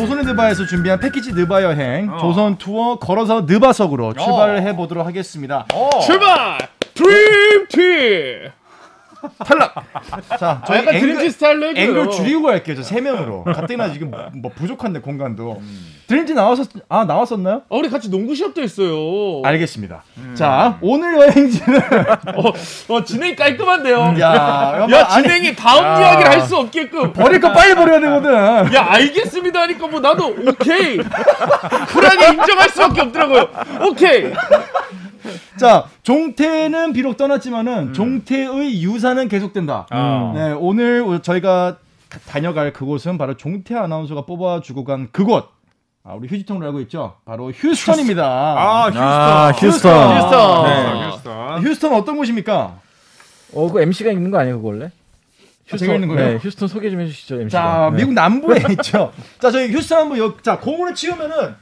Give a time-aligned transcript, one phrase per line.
[0.00, 2.16] 조선의 느바에서 준비한 패키지 느바 여행 어.
[2.18, 5.66] 조선 투어 걸어서 느바석으로 출발을 해 보도록 하겠습니다.
[6.06, 6.58] 출발!
[6.94, 8.50] 드림팀!
[9.44, 9.74] 탈락.
[10.38, 11.84] 자, 아, 저희 약간 드림팀 스타일로 해줘요.
[11.84, 12.76] 앵글 줄이고 갈게요.
[12.76, 13.44] 저 세 명으로.
[13.44, 15.60] 가뜩이나 지금 뭐 부족한데 공간도.
[16.06, 17.56] 드림팀 나왔었 아 나왔었나요?
[17.70, 19.42] 아, 우리 같이 농구 시합도 했어요.
[19.44, 20.02] 알겠습니다.
[20.34, 21.80] 자 오늘 여행지는
[22.34, 24.14] 어, 어, 진행이 깔끔한데요.
[24.20, 27.12] 야, 야, 아니, 진행이 다음 이야기를 할 수 없게끔.
[27.12, 28.32] 버릴 거 빨리 버려야 되거든.
[28.74, 30.96] 야, 알겠습니다 하니까 뭐 나도 오케이.
[31.92, 33.48] 쿨하게 인정할 수밖에 없더라고요.
[33.88, 34.32] 오케이.
[35.58, 39.86] 자 종태는 비록 떠났지만은 종태의 유산은 계속된다.
[39.90, 40.32] 아.
[40.34, 41.78] 네 오늘 저희가
[42.28, 45.48] 다녀갈 그곳은 바로 종태 아나운서가 뽑아주고 간 그곳.
[46.02, 47.16] 아, 우리 휴지통으로 알고 있죠?
[47.26, 48.24] 바로 휴스턴입니다.
[48.24, 49.02] 아, 휴스턴.
[49.02, 50.16] 아, 휴스턴.
[50.16, 50.64] 휴스턴.
[50.64, 51.08] 네.
[51.10, 51.62] 휴스턴.
[51.62, 52.78] 휴스턴 어떤 곳입니까?
[53.52, 54.90] 어, 그 MC가 있는 거 아니에요, 그거 원래?
[55.72, 56.30] 아, 제가 있는 거예요?
[56.32, 57.62] 네, 휴스턴 소개 좀 해주시죠, MC가.
[57.62, 59.12] 자, 미국 남부에 있죠.
[59.40, 61.54] 자, 저희 휴스턴 한번 여, 자, 공을 치우면은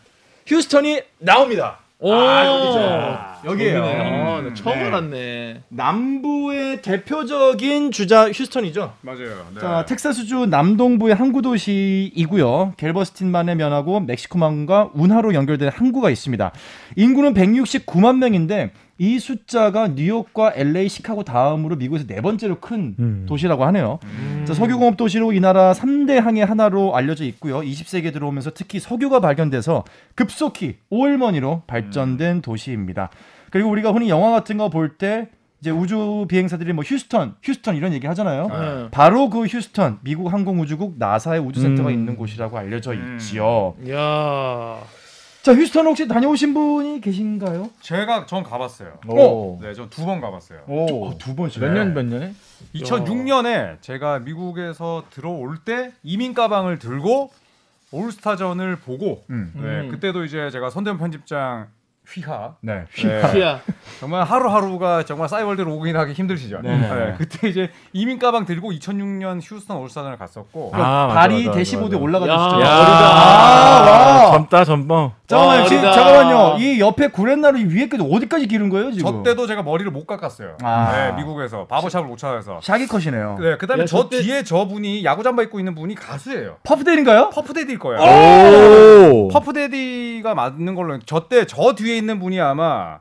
[0.47, 1.79] 휴스턴이 나옵니다.
[1.99, 2.13] 오.
[2.15, 2.79] 아, 여기죠.
[3.45, 3.85] 여기에요.
[3.85, 4.85] 아, 나 처음 네.
[4.85, 5.63] 알았네.
[5.69, 8.95] 남부의 대표적인 주자 휴스턴이죠.
[9.01, 9.47] 맞아요.
[9.55, 9.61] 네.
[9.61, 12.75] 자, 텍사스주 남동부의 항구 도시이고요.
[12.77, 16.53] 갤버스틴만의 면하고 멕시코만과 운하로 연결된 항구가 있습니다.
[16.97, 23.27] 인구는 169만 명인데 이 숫자가 뉴욕과 LA, 시카고 다음으로 미국에서 네 번째로 큰 음.
[23.29, 24.01] 도시라고 하네요.
[24.45, 27.61] 자, 석유공업 도시로 이 나라 3대 항의 하나로 알려져 있고요.
[27.61, 29.85] 20세기에 들어오면서 특히 석유가 발견돼서
[30.17, 33.11] 급속히 오일머니로 발전된 도시입니다.
[33.51, 35.29] 그리고 우리가 흔히 영화 같은 거 볼 때
[35.61, 38.47] 이제 우주 비행사들이 뭐 휴스턴, 휴스턴 이런 얘기 하잖아요.
[38.49, 38.89] 네.
[38.93, 41.95] 바로 그 휴스턴 미국 항공우주국 나사의 우주센터가 음.
[41.95, 43.17] 있는 곳이라고 알려져 음.
[43.19, 43.75] 있지요.
[43.91, 44.79] 야.
[45.43, 47.71] 자 휴스턴 혹시 다녀오신 분이 계신가요?
[47.81, 48.99] 제가 전 가봤어요.
[49.09, 49.59] 오.
[49.63, 50.61] 네, 전 두 번 가봤어요.
[50.69, 51.61] 오, 두 번씩.
[51.63, 52.35] 몇 년, 몇 년에?
[52.75, 57.31] 2006년에 제가 미국에서 들어올 때 이민 가방을 들고
[57.91, 59.53] 올스타전을 보고 음.
[59.55, 59.89] 네, 음.
[59.91, 61.67] 그때도 이제 제가 손대원 편집장
[62.11, 62.85] 휘하 네.
[63.03, 63.61] 네, 야.
[64.01, 66.61] 정말 하루하루가 정말 싸이월드 로그인하기 힘드시죠.
[66.63, 66.79] 네.
[66.79, 71.99] 네, 그때 이제 이민 가방 들고 2006년 휴스턴 올스타전을 갔었고 아, 발이 대시보드에.
[71.99, 72.39] 올라가는 야.
[72.49, 72.63] 시절.
[72.63, 74.31] 야, 아, 와.
[74.33, 75.13] 젊다, 젊어.
[75.27, 75.61] 잠깐만요.
[75.61, 75.93] 와, 지금 어리다.
[75.93, 76.57] 잠깐만요.
[76.59, 79.13] 이 옆에 구렛나루 위에까지 어디까지 기른 거예요 지금?
[79.13, 80.57] 저 때도 제가 머리를 못 깎았어요.
[80.63, 80.91] 아.
[80.93, 82.59] 네, 미국에서 바버샵을 못 찾아서.
[82.63, 83.37] shaggy cut이네요.
[83.39, 86.57] 네, 그다음에 야, 저 저 때- 뒤에 저 분이 야구 잠바 입고 있는 분이 가수예요.
[86.63, 87.29] 퍼프데일인가요?
[87.31, 88.01] 퍼프대디일 거예요.
[88.01, 89.29] 오.
[89.29, 93.01] 퍼프대디가 맞는 걸로 저때 저 뒤에 있는 분이 아마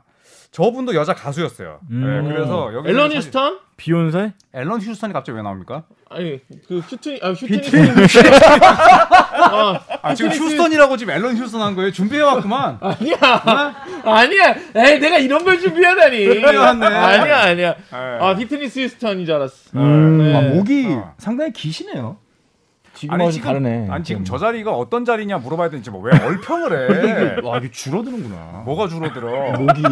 [0.50, 1.80] 저분도 여자 가수였어요.
[1.90, 2.24] 음.
[2.26, 3.58] 네, 그래서 여기 앨런 휴스턴?
[3.76, 4.32] 비욘세?
[4.52, 5.84] 앨런 휴스턴이 갑자기 왜 나옵니까?
[6.10, 7.90] 아니, 그 휘트니 아, 휘트니.
[8.64, 11.92] 아, 아 지금 휴스턴이- 휴스턴이라고 지금 앨런 휴스턴 한 거예요?
[11.92, 12.78] 준비해 왔구만.
[12.82, 13.16] 아니야.
[14.04, 14.54] 아니야.
[14.74, 16.24] 에이, 내가 이런 걸 준비하다니.
[16.24, 16.86] 준비해왔네.
[16.86, 17.74] 아니야, 아니야.
[17.74, 18.18] 네.
[18.20, 19.70] 아, 휘트니스 휴스턴인 줄 알았어.
[19.78, 20.18] 음.
[20.18, 20.34] 네.
[20.34, 21.14] 아, 목이 어.
[21.18, 22.16] 상당히 기시네요.
[22.98, 23.86] 지금하고 좀 다르네.
[23.90, 27.40] 아니 지금 저 자리가 어떤 자리냐 물어봐야 되는지 뭐 왜 얼평을 해?
[27.46, 28.62] 와 이게 줄어드는구나.
[28.64, 29.52] 뭐가 줄어들어?
[29.58, 29.82] 목이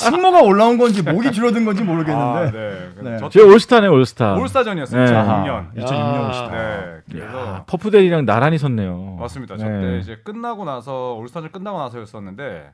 [0.00, 2.22] 승모가 올라온 건지 목이 줄어든 건지 모르겠는데.
[2.22, 2.88] 아, 네.
[3.02, 3.18] 네.
[3.18, 4.34] 저 제 올스타네, 올스타.
[4.34, 5.04] 올스타전이었어요.
[5.04, 5.12] 네.
[5.12, 5.74] 2006년.
[5.74, 5.94] 2006년
[6.32, 6.50] 야.
[6.50, 7.00] 네.
[7.10, 9.16] 그래서 야, 퍼프대디랑 나란히 섰네요.
[9.18, 9.56] 맞습니다.
[9.56, 9.80] 저 네.
[9.80, 12.70] 때 이제 끝나고 나서 올스타전 끝나고 나서였었는데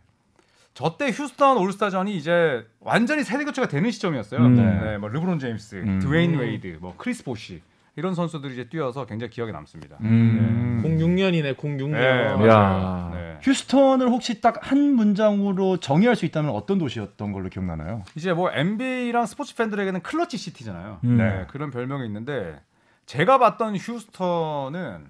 [0.75, 4.41] 저때 휴스턴 올스타전이 이제 완전히 세대 교체가 되는 시점이었어요.
[4.41, 4.57] 음.
[4.85, 4.99] 네.
[4.99, 5.99] 뭐 르브론 제임스, 음.
[6.01, 7.61] 드웨인 웨이드, 뭐 크리스 보시
[7.97, 9.97] 이런 선수들이 이제 뛰어서 굉장히 기억에 남습니다.
[10.01, 10.83] 음.
[10.84, 11.91] 06년이네, 06년.
[11.91, 12.49] 네, 맞아요.
[12.49, 13.11] 야.
[13.12, 13.39] 네.
[13.43, 18.03] 휴스턴을 혹시 딱 한 문장으로 정의할 수 있다면 어떤 도시였던 걸로 기억나나요?
[18.15, 20.99] 이제 뭐 NBA랑 스포츠 팬들에게는 Clutch City잖아요.
[21.05, 21.17] 음.
[21.17, 22.61] 네, 그런 별명이 있는데
[23.06, 25.07] 제가 봤던 휴스턴은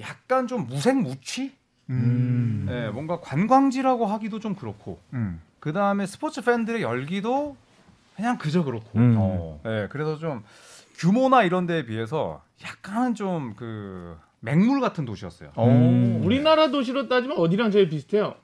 [0.00, 1.52] 약간 좀 무색무취?
[1.90, 2.64] 음.
[2.68, 5.40] 네, 뭔가 관광지라고 하기도 좀 그렇고 음.
[5.60, 7.56] 그 다음에 스포츠 팬들의 열기도
[8.16, 8.98] 그냥 그저 그렇고.
[8.98, 9.14] 음.
[9.18, 9.60] 어.
[9.64, 10.42] 네, 그래서 좀
[10.98, 15.50] 규모나 이런 데에 비해서 약간은 좀 그 맹물 같은 도시였어요.
[15.56, 15.66] 어.
[15.66, 16.20] 음.
[16.24, 18.34] 우리나라 도시로 따지면 어디랑 제일 비슷해요?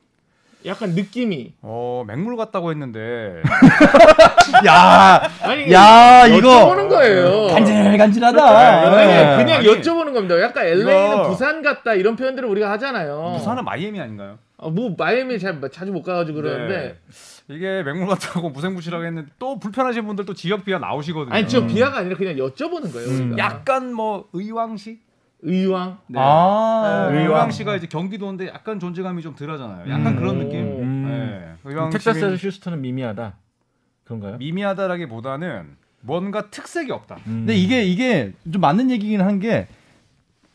[0.67, 1.53] 약간 느낌이.
[1.61, 3.43] 어, 맹물 같다고 했는데
[4.67, 7.49] 야, 아니, 야 이거 여쭤보는 거예요.
[7.49, 8.89] 간질간질하다.
[8.89, 9.37] 아니, 네.
[9.37, 10.41] 그냥 아니, 여쭤보는 겁니다.
[10.41, 13.35] 약간 LA는 이거- 부산 같다 이런 표현들을 우리가 하잖아요.
[13.37, 14.39] 부산은 마이애미 아닌가요?
[14.57, 16.97] 어, 뭐 마이애미 잘 자주 못 가가지고 그러는데
[17.49, 17.55] 네.
[17.55, 21.35] 이게 맹물 같다고 무색무취라고 했는데 또 불편하신 분들 또 지역 비하 나오시거든요.
[21.35, 23.09] 아니 저 비하가 아니라 그냥 여쭤보는 거예요.
[23.09, 23.27] 음.
[23.33, 23.39] 우리가.
[23.39, 25.01] 약간 뭐 의왕시?
[25.43, 25.99] 의왕.
[26.07, 26.19] 네.
[26.23, 27.27] 아, 네, 의왕.
[27.35, 29.91] 의왕시가 이제 경기도인데 약간 존재감이 좀 덜하잖아요.
[29.91, 30.17] 약간 음.
[30.17, 30.61] 그런 느낌.
[30.61, 31.05] 음.
[31.07, 31.71] 네.
[31.71, 33.35] 의왕 텍사스에서 휴스턴은 미미하다.
[34.05, 34.37] 그런가요?
[34.39, 37.17] 미미하다라기보다는 뭔가 특색이 없다.
[37.27, 37.45] 음.
[37.47, 39.67] 근데 이게 이게 좀 맞는 얘기긴 한 게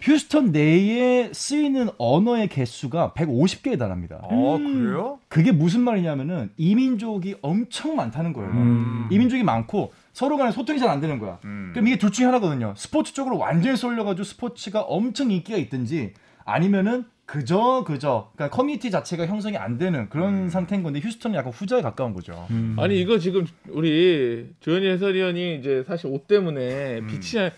[0.01, 4.19] 휴스턴 내에 쓰이는 언어의 개수가 150개에 달합니다.
[4.23, 5.19] 어 그래요?
[5.27, 8.49] 그게 무슨 말이냐면은 이민족이 엄청 많다는 거예요.
[8.51, 9.07] 음.
[9.11, 11.37] 이민족이 많고 서로 간에 소통이 잘 안 되는 거야.
[11.45, 11.69] 음.
[11.73, 12.73] 그럼 이게 둘 중에 하나거든요.
[12.77, 16.13] 스포츠 쪽으로 완전히 쏠려가지고 스포츠가 엄청 인기가 있든지
[16.45, 20.49] 아니면은 그저 그저 그러니까 커뮤니티 자체가 형성이 안 되는 그런 음.
[20.49, 22.47] 상태인 건데 휴스턴은 약간 후자에 가까운 거죠.
[22.49, 22.75] 음.
[22.79, 27.07] 아니 이거 지금 우리 조현희 해설위원이 이제 사실 옷 때문에 음.
[27.07, 27.51] 빛이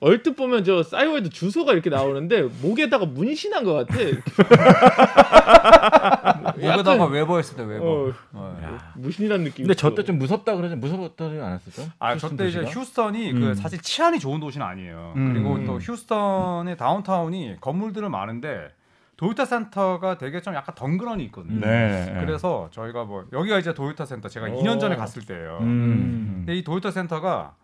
[0.00, 3.94] 언뜻 보면 저 싸이월드 주소가 이렇게 나오는데 목에다가 문신한 것 같아.
[6.56, 7.84] 목에다가 약간, 웨버 했을 때 웨버.
[7.84, 8.60] 어, 어.
[8.62, 8.92] 야.
[8.96, 9.64] 문신 이런 느낌.
[9.64, 11.90] 근데 저때 좀 무섭다 그러지 무섭다지 않았었죠?
[11.98, 12.62] 아, 저때 이제?
[12.64, 13.40] 휴스턴이 음.
[13.40, 15.14] 그 사실 치안이 좋은 도시는 아니에요.
[15.16, 15.32] 음.
[15.32, 18.68] 그리고 또 휴스턴의 다운타운이 건물들은 많은데
[19.16, 21.66] 도요타 센터가 되게 좀 약간 덩그러니 있거든요.
[21.66, 22.14] 네.
[22.20, 24.62] 그래서 저희가 뭐 여기가 이제 도요타 센터 제가 오.
[24.62, 25.56] 2년 전에 갔을 때예요.
[25.62, 26.42] 음.
[26.44, 27.54] 근데 이 도요타 센터가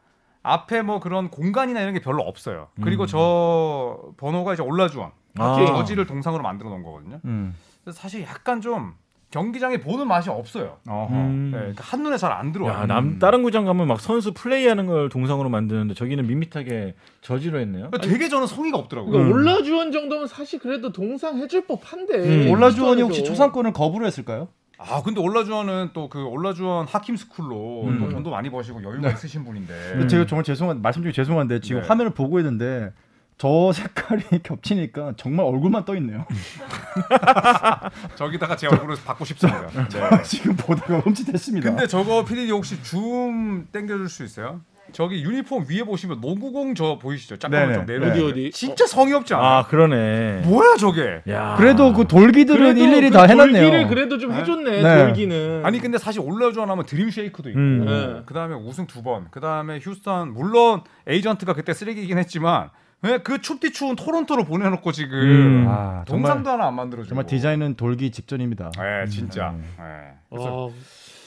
[0.43, 2.69] 앞에 뭐 그런 공간이나 이런 게 별로 없어요.
[2.83, 3.07] 그리고 음.
[3.07, 5.57] 저 번호가 이제 올라주원 아.
[5.67, 7.21] 저지를 동상으로 만들어 놓은 거거든요.
[7.25, 7.55] 음.
[7.85, 8.95] 그래서 사실 약간 좀
[9.31, 10.77] 경기장에 보는 맛이 없어요.
[10.87, 11.15] 어허.
[11.15, 11.51] 음.
[11.53, 12.83] 네, 그러니까 한 눈에 잘 안 들어와요.
[12.83, 17.89] 야, 남 다른 구장 가면 막 선수 플레이하는 걸 동상으로 만드는데 저기는 밋밋하게 저지로 했네요.
[17.91, 19.11] 그러니까 되게 저는 성의가 없더라고요.
[19.13, 19.41] 그러니까 음.
[19.41, 22.47] 올라주원 정도면 사실 그래도 동상 해줄 법한데.
[22.47, 22.51] 음.
[22.51, 23.25] 올라주원이 혹시.
[23.25, 24.49] 초상권을 거부를 했을까요?
[24.89, 27.99] 아 근데 올라주원은 또 그 올라주원 하킴 스쿨로 음.
[28.01, 31.81] 또 돈도 많이 버시고 여유가 있으신 분인데 근데 제가 정말 죄송한 말씀 중에 죄송한데 지금
[31.81, 31.89] 네.
[31.89, 32.93] 화면을 보고 있는데
[33.39, 36.27] 저 색깔이 겹치니까 정말 얼굴만 떠 있네요.
[38.15, 39.67] 저기다가 제 얼굴을 받고 싶습니다.
[39.89, 40.23] 네.
[40.23, 41.71] 지금 보다가 흠칫했습니다.
[41.71, 44.61] 근데 저거 피디 혹시 줌 당겨줄 수 있어요?
[44.93, 47.37] 저기 유니폼 위에 보시면 농구공 저 보이시죠?
[47.39, 47.79] 잠깐만 네네.
[47.79, 48.11] 좀 내려.
[48.13, 48.51] 어디 어디?
[48.53, 49.43] 진짜 성의 없지 않아?
[49.59, 50.43] 아 그러네.
[50.45, 51.23] 뭐야 저게?
[51.29, 51.55] 야.
[51.59, 53.63] 그래도 그 돌기들은 그래도 일일이 그 다 해놨네요.
[53.63, 54.83] 돌기를 그래도 좀 해줬네.
[54.83, 55.05] 네.
[55.05, 55.63] 돌기는.
[55.65, 57.85] 아니 근데 사실 올라주원 하면 드림 쉐이크도 있고 음.
[57.85, 58.23] 네.
[58.27, 62.71] 그 다음에 우승 두 번, 그 다음에 휴스턴 물론 에이전트가 그때 쓰레기긴 했지만
[63.05, 65.67] 왜그 춥디 추운 토론토로 보내놓고 지금 음.
[65.69, 68.71] 아, 정말 동상도 하나 안 만들어주고 정말 디자인은 돌기 직전입니다.
[68.77, 69.65] 네 진짜 음.
[69.77, 69.85] 네.
[70.31, 70.73] 그래서 아,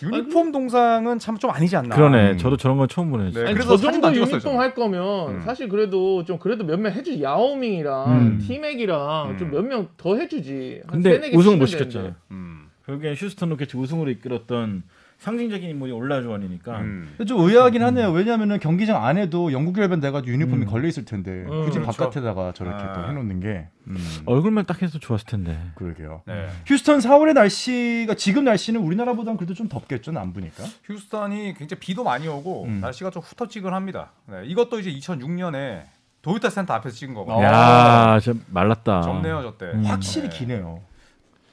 [0.03, 2.31] 유니폼 동상은 참 좀 아니지 않나 그러네.
[2.31, 2.37] 음.
[2.37, 3.31] 저도 저런 건 처음 보네.
[3.31, 3.41] 네.
[3.45, 4.59] 아니, 그래서 저 정도 유니폼 저는.
[4.59, 5.41] 할 거면 음.
[5.41, 8.39] 사실 그래도 좀 그래도 몇몇 해주지 야오밍이랑 음.
[8.45, 9.37] 티맥이랑 음.
[9.37, 10.81] 좀몇 명 더 해주지.
[10.87, 12.15] 한 근데 우승 못 시켰잖아.
[12.31, 12.67] 음.
[12.85, 14.83] 결국엔 휴스턴 로켓츠 우승으로 이끌었던
[15.17, 16.79] 상징적인 인물이 올라주원이니까.
[16.81, 17.15] 음.
[17.27, 18.11] 좀 의아하긴 하네요.
[18.11, 20.67] 왜냐하면 경기장 안에도 영구 결번 돼가지고 유니폼이 음.
[20.67, 21.83] 걸려 있을 텐데 음, 굳이 그렇죠.
[21.83, 22.93] 바깥에다가 저렇게 아.
[22.93, 25.57] 또 해놓는 게 음, 얼굴만 딱 해서 좋았을 텐데.
[25.75, 26.21] 그러게요.
[26.25, 26.47] 네.
[26.65, 30.63] 휴스턴 4월의 날씨가 지금 날씨는 우리나라보다는 그래도 좀 덥겠죠 남부니까.
[30.83, 32.79] 휴스턴이 굉장히 비도 많이 오고 음.
[32.81, 34.11] 날씨가 좀 후텁지근합니다.
[34.27, 34.43] 네.
[34.45, 35.83] 이것도 이제 2006년에
[36.21, 37.45] 도요타 센터 앞에서 찍은 거거든요.
[37.47, 37.49] 어.
[37.49, 39.01] 야, 진짜 말랐다.
[39.01, 39.65] 젊네요 저때.
[39.67, 39.85] 음.
[39.85, 40.37] 확실히 네.
[40.37, 40.81] 기네요.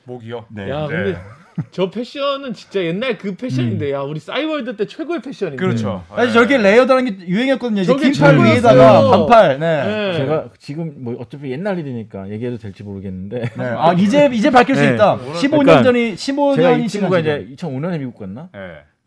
[0.04, 0.46] 목이요.
[0.48, 0.68] 네.
[0.68, 0.96] 야 네.
[0.96, 1.22] 근데
[1.70, 5.56] 저 패션은 진짜 옛날 그 패션인데 야 우리 싸이월드 때 최고의 패션인데.
[5.62, 6.04] 그렇죠.
[6.08, 6.32] 사실 네.
[6.32, 7.82] 저렇게 layered라는 게 유행했거든요.
[7.82, 8.54] 이제 저게 긴팔 최고였어요.
[8.54, 9.58] 위에다가 반팔.
[9.58, 9.84] 네.
[9.84, 10.16] 네.
[10.18, 13.64] 제가 지금 뭐 어차피 옛날 일이니까 얘기해도 될지 모르겠는데 네.
[13.76, 14.94] 아 이제 이제 밝힐 수 네.
[14.94, 15.16] 있다.
[15.16, 18.48] 뭐라- 15년 그러니까 전이 15년이 제가 이 친구가 이제 2005년에 미국 갔나?
[18.52, 18.60] 네.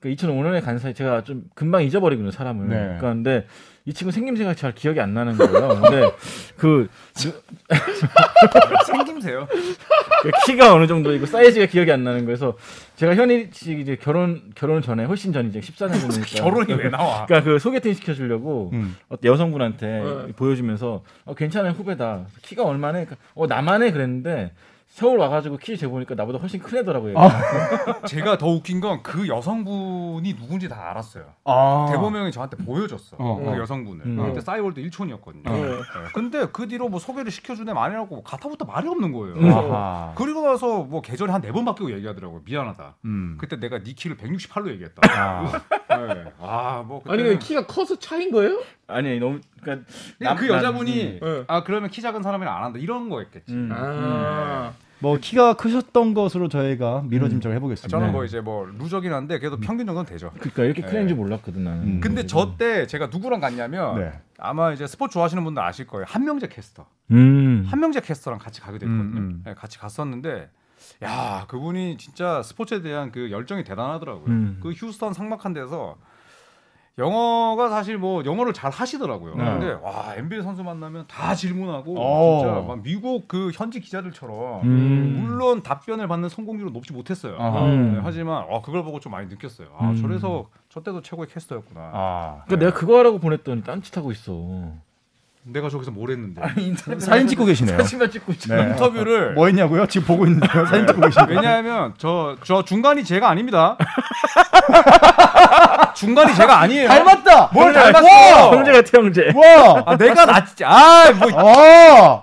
[0.06, 2.68] 그 2005년에 간 사이 제가 좀 금방 잊어버리거든요 사람을.
[2.70, 2.76] 네.
[2.76, 3.48] 그러니까 근데
[3.86, 5.82] 이 친구 생김새가 잘 기억이 안 나는 거예요.
[5.82, 6.12] 근데
[6.58, 6.88] 그,
[8.86, 9.48] 생김새요.
[10.22, 12.56] 그 키가 어느 정도이고 사이즈가 기억이 안 나는 거여서
[12.98, 13.16] 제가
[13.52, 17.26] 씨 이제 결혼 결혼 전에 훨씬 전 이제 14년 전이니까 결혼이 왜 나와?
[17.26, 18.96] 그러니까 그 소개팅 시켜주려고 음.
[19.10, 20.32] 어떤 여성분한테 네.
[20.34, 22.28] 보여주면서 어, 괜찮은 후배다.
[22.44, 23.08] 키가 얼마네?
[23.34, 24.52] 어 나만해 그랬는데
[24.96, 27.16] 서울 와가지고 키 재보니까 나보다 훨씬 큰 애더라고요.
[28.08, 31.26] 제가 더 웃긴 건 그 여성분이 누군지 다 알았어요.
[31.44, 31.88] 아.
[31.92, 33.18] 대범형이 저한테 보여줬어.
[33.20, 33.58] 어, 그 어.
[33.58, 34.06] 여성분을.
[34.06, 34.26] 음.
[34.28, 35.44] 그때 싸이월드 1촌이었거든요.
[35.52, 35.82] 네.
[36.14, 39.36] 근데 그 뒤로 뭐 소개를 시켜준 애 많이라고 가타부타 말이 없는 거예요.
[39.36, 39.54] 음.
[39.54, 40.14] 아하.
[40.16, 42.42] 그리고 나서 뭐 계절에 한 네 번 바뀌고 얘기하더라고요.
[42.46, 42.96] 미안하다.
[43.04, 43.38] 음.
[43.38, 45.02] 그때 내가 네 키를 168로 얘기했다.
[45.12, 45.62] 아.
[45.90, 46.24] 네.
[46.40, 48.62] 아, 뭐 아니 그때는- 근데 키가 커서 차인 거예요?
[48.88, 49.86] 아니 너무 그러니까
[50.20, 51.44] 그 남- 여자분이 음.
[51.48, 53.52] 아 그러면 키 작은 사람이랑 안 한다 이런 거였겠지.
[53.52, 53.70] 음.
[53.74, 54.72] 아.
[55.00, 57.32] 뭐 키가 크셨던 것으로 저희가 미루어 음.
[57.32, 57.90] 짐작을 해보겠습니다.
[57.90, 58.14] 저는 네.
[58.14, 60.32] 뭐 이제 뭐 loser긴 한데 그래도 평균 정도는 되죠.
[60.40, 60.88] 그러니까 이렇게 네.
[60.88, 61.84] 큰인지 몰랐거든 나는.
[61.84, 62.00] 음.
[62.00, 64.12] 근데 저 때 제가 누구랑 갔냐면 네.
[64.38, 66.06] 아마 이제 스포츠 좋아하시는 분들 아실 거예요.
[66.08, 66.86] 한명재 캐스터.
[67.12, 67.66] 음.
[67.68, 69.04] 한명재 캐스터랑 같이 가게 됐거든요.
[69.04, 69.42] 음, 음.
[69.46, 70.50] 네, 같이 갔었는데
[71.04, 74.26] 야 그분이 진짜 스포츠에 대한 그 열정이 대단하더라고요.
[74.28, 74.60] 음.
[74.62, 75.98] 그 휴스턴 상막한 데서
[76.98, 79.36] 영어가 사실 뭐 영어를 잘 하시더라고요.
[79.36, 79.44] 네.
[79.44, 82.40] 근데 와 NBA 선수 만나면 다 질문하고 어.
[82.40, 85.18] 진짜 막 미국 그 현지 기자들처럼 음.
[85.20, 87.36] 물론 답변을 받는 성공률은 높지 못했어요.
[87.38, 87.66] 아하.
[87.66, 87.96] 음.
[87.96, 89.68] 네, 하지만 어, 그걸 보고 좀 많이 느꼈어요.
[89.78, 90.02] 아 음.
[90.02, 91.82] 저래서 저 때도 최고의 캐스터였구나.
[91.94, 92.44] 아.
[92.46, 94.32] 그러니까 내가 그거 하라고 보냈더니 딴짓 하고 있어.
[95.48, 96.42] 내가 저기서 뭘 했는데?
[97.00, 97.78] 사진 찍고 계시네요.
[97.78, 98.64] 사진만 찍고 있잖아.
[98.64, 98.70] 네.
[98.72, 99.86] 인터뷰를 뭐 했냐고요?
[99.86, 100.66] 지금 보고 있는데요.
[100.66, 101.40] 사진 찍고 계시네요.
[101.40, 103.78] 왜냐하면 저 저 중간이 제가 아닙니다.
[105.96, 106.88] 중간이 제가 아니에요.
[106.88, 107.50] 닮았다.
[107.54, 107.92] 뭘 와!
[107.92, 108.56] 닮았어?
[108.56, 109.32] 형제 같아 형제.
[109.36, 109.84] 와.
[109.86, 110.66] 아 내가 낫지.
[110.66, 112.22] 아뭐 아.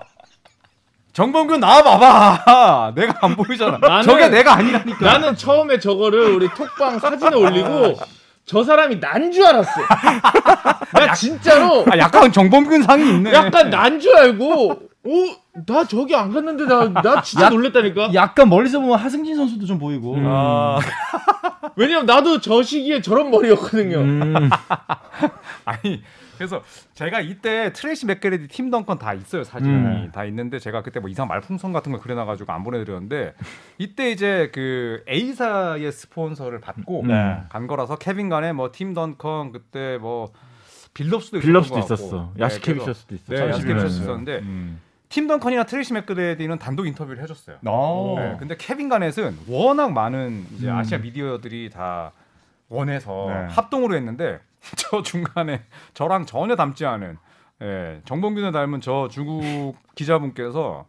[1.12, 2.92] 정범균 나와봐봐.
[2.96, 3.78] 내가 안 보이잖아.
[3.78, 5.04] 나는- 저게 내가 아니라니까.
[5.04, 7.98] 나는 처음에 저거를 우리 톡방 사진에 올리고
[8.46, 9.70] 저 사람이 난 줄 알았어.
[11.06, 13.32] 나 진짜로 아 약간 정범균 상이 있네.
[13.32, 14.70] 약간 난 줄 알고
[15.04, 15.10] 어,
[15.66, 18.14] 나 저기 안 갔는데 나, 나 진짜 야- 놀랬다니까.
[18.14, 20.14] 약간 멀리서 보면 하승진 선수도 좀 보이고.
[20.14, 20.24] 음.
[20.26, 20.78] 아,
[21.76, 23.98] 왜냐면 나도 저 시기에 저런 머리였거든요.
[23.98, 24.48] 음.
[25.64, 26.02] 아니
[26.36, 26.62] 그래서
[26.94, 30.10] 제가 이때 트레이시 맥그레디 팀 덩컨 다 있어요 사진이 음.
[30.12, 33.34] 다 있는데 제가 그때 뭐 이상 말풍선 같은 걸 그려놔가지고 안 보내드렸는데
[33.78, 37.38] 이때 이제 그 A사의 스폰서를 받고 네.
[37.48, 40.32] 간 거라서 케빈 가넷 뭐 팀 덩컨 그때 뭐
[40.94, 41.78] 빌럽스도 빌럽스도.
[41.78, 42.32] 있었어.
[42.36, 43.26] 네, 야시케비셔스도 있었어.
[43.28, 44.02] 그래서- 네, 야시케비셔스 네.
[44.02, 44.80] 있었는데 음.
[45.08, 47.58] 팀 덩컨이나 트레이시 맥그레디는 단독 인터뷰를 해줬어요.
[47.66, 48.14] 어.
[48.18, 50.76] 네, 근데 케빈 가넷은 워낙 많은 이제 음.
[50.76, 52.12] 아시아 미디어들이 다
[52.68, 53.46] 원해서 네.
[53.54, 54.40] 합동으로 했는데
[54.76, 55.62] 저 중간에
[55.94, 57.16] 저랑 전혀 닮지 않은
[57.62, 60.86] 예, 정범균을 닮은 저 중국 기자분께서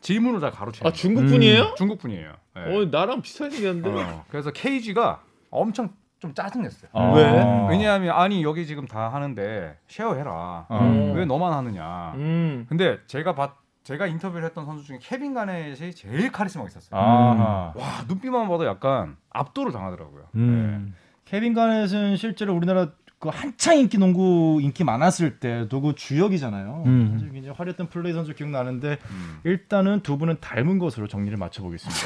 [0.00, 0.88] 질문을 다 가로채요.
[0.88, 1.74] 아 중국 분이에요?
[1.76, 2.32] 중국 분이에요.
[2.56, 2.60] 예.
[2.76, 4.02] 어 나랑 비슷하게 생겼는데.
[4.02, 6.90] 어, 그래서 KG가 엄청 좀 짜증냈어요.
[6.92, 7.12] 아.
[7.12, 7.68] 왜?
[7.70, 10.66] 왜냐하면 아니 여기 지금 다 하는데 share해라.
[10.68, 11.12] 어.
[11.14, 12.12] 왜 너만 하느냐.
[12.14, 12.66] 음.
[12.68, 17.00] 근데 제가 봤 제가 인터뷰를 했던 선수 중에 케빈 가넷이 제일 카리스마가 있었어요.
[17.00, 17.72] 아.
[17.76, 20.24] 와 눈빛만 봐도 약간 압도를 당하더라고요.
[20.34, 20.94] 음.
[21.24, 26.82] 케빈 가넷은 실제로 우리나라 그 한창 인기 농구 인기 많았을 때도 그 주역이잖아요.
[26.86, 27.30] 음.
[27.32, 29.40] 굉장히 화려했던 플레이 선수 기억나는데 음.
[29.44, 32.00] 일단은 두 분은 닮은 것으로 정리를 맞춰보겠습니다.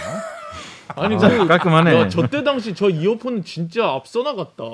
[0.96, 1.94] 아니 아, 그 깔끔하네.
[1.94, 4.64] 야, 저때 당시 저 이어폰은 진짜 앞서 나갔다.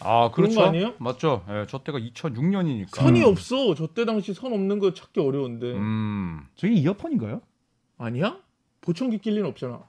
[0.00, 0.60] 아 그런 그렇죠.
[0.60, 0.94] 거 아니에요?
[0.98, 1.44] 맞죠.
[1.48, 2.94] 예, 저 때가 2006년이니까.
[2.96, 3.74] 선이 없어.
[3.74, 5.72] 저때 당시 선 없는 거 찾기 어려운데.
[5.72, 6.42] 음.
[6.56, 7.40] 저게 이어폰인가요?
[7.98, 8.36] 아니야?
[8.82, 9.80] 보청기 낄 리는 없잖아.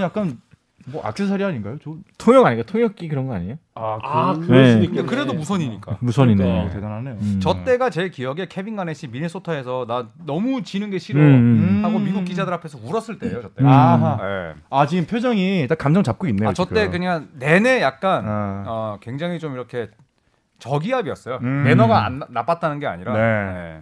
[0.00, 0.40] 약간
[0.88, 1.78] 뭐 액세서리 아닌가요?
[1.82, 2.64] 저 통역 아닌가?
[2.64, 3.56] 통역기 그런 거 아니에요?
[3.74, 4.46] 아, 아, 그...
[4.46, 4.72] 그럴 네.
[4.74, 5.06] 근데 있겠네.
[5.08, 5.98] 그래도 무선이니까.
[6.00, 6.44] 무선이네.
[6.44, 6.74] 그러니까.
[6.74, 7.14] 대단하네요.
[7.20, 7.40] 음.
[7.42, 11.80] 저 때가 제 기억에 케빈 가넷이 미네소타에서 나 너무 지는 게 싫어 음.
[11.84, 12.04] 하고 음.
[12.04, 13.42] 미국 기자들 앞에서 울었을 때예요.
[13.42, 13.62] 저 때.
[13.62, 13.66] 음.
[13.66, 14.18] 아하.
[14.22, 14.54] 예.
[14.70, 16.50] 아 지금 표정이 딱 감정 잡고 있네요.
[16.50, 16.88] 아, 저 때.
[16.88, 18.64] 그냥 내내 약간 아.
[18.66, 19.90] 어, 굉장히 좀 이렇게
[20.60, 21.38] 저기압이었어요.
[21.42, 21.64] 음.
[21.64, 23.12] 매너가 안, 나- 나빴다는 게 아니라.
[23.12, 23.20] 네.
[23.20, 23.80] 예.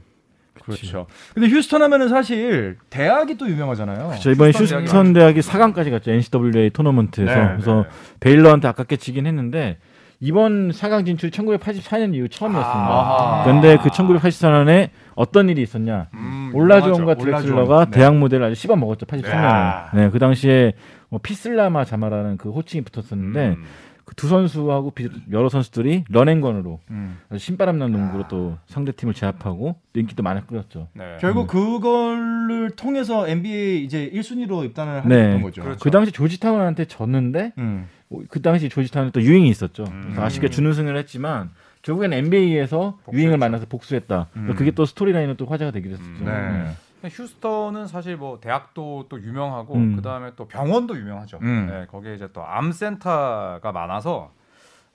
[0.64, 1.06] 그렇죠.
[1.34, 4.14] 근데 휴스턴 하면은 사실 대학이 또 유명하잖아요.
[4.20, 6.10] 저 이번에 휴스턴 휴스턴 대학이 4강까지 갔죠.
[6.10, 7.34] NCAA 토너먼트에서.
[7.34, 7.88] 네, 그래서 네.
[8.20, 9.78] 베일러한테 아깝게 지긴 했는데
[10.20, 12.88] 이번 4강 진출이 1984년 이후 처음이었습니다.
[12.90, 13.44] 아하.
[13.44, 16.08] 그런데 그 1984년에 어떤 일이 있었냐?
[16.14, 17.16] 음, 올라주온과.
[17.16, 17.86] 드렉슬러가.
[17.86, 17.90] 네.
[17.90, 19.06] 대학 무대를 아주 씹어 먹었죠.
[19.06, 19.34] 83년에.
[19.34, 19.90] 야.
[19.92, 20.72] 네, 그 당시에
[21.10, 23.64] 뭐 피슬라마 자마라는 그 호칭이 붙었었는데 음.
[24.04, 27.18] 그 두 선수하고 비- 여러 선수들이 런앤건으로 음.
[27.36, 30.88] 신바람난 농구로 또 상대 팀을 제압하고 또 인기도 많이 끌었죠.
[30.94, 31.16] 네.
[31.20, 35.22] 결국 그걸를 통해서 NBA 이제 1순위로 입단을 하게 네.
[35.24, 35.62] 됐던 거죠.
[35.62, 35.78] 그렇죠.
[35.80, 37.88] 그 당시 조지타운한테 졌는데 음.
[38.28, 39.84] 그 당시 조지타운에 또 유행이 있었죠.
[39.88, 40.14] 음.
[40.18, 41.50] 아쉽게 준우승을 했지만
[41.82, 43.18] 결국엔 NBA에서 복수했죠.
[43.18, 44.28] 유행을 만나서 복수했다.
[44.36, 44.54] 음.
[44.56, 46.10] 그게 또 스토리라인은 또 화제가 되기도 했었죠.
[46.10, 46.24] 음.
[46.24, 46.70] 네.
[47.04, 47.10] 음.
[47.10, 49.96] 휴스턴은 사실 뭐 대학도 또 유명하고 음.
[49.96, 51.38] 그 다음에 또 병원도 유명하죠.
[51.42, 51.68] 음.
[51.70, 54.32] 네, 거기에 이제 또 암센터가 많아서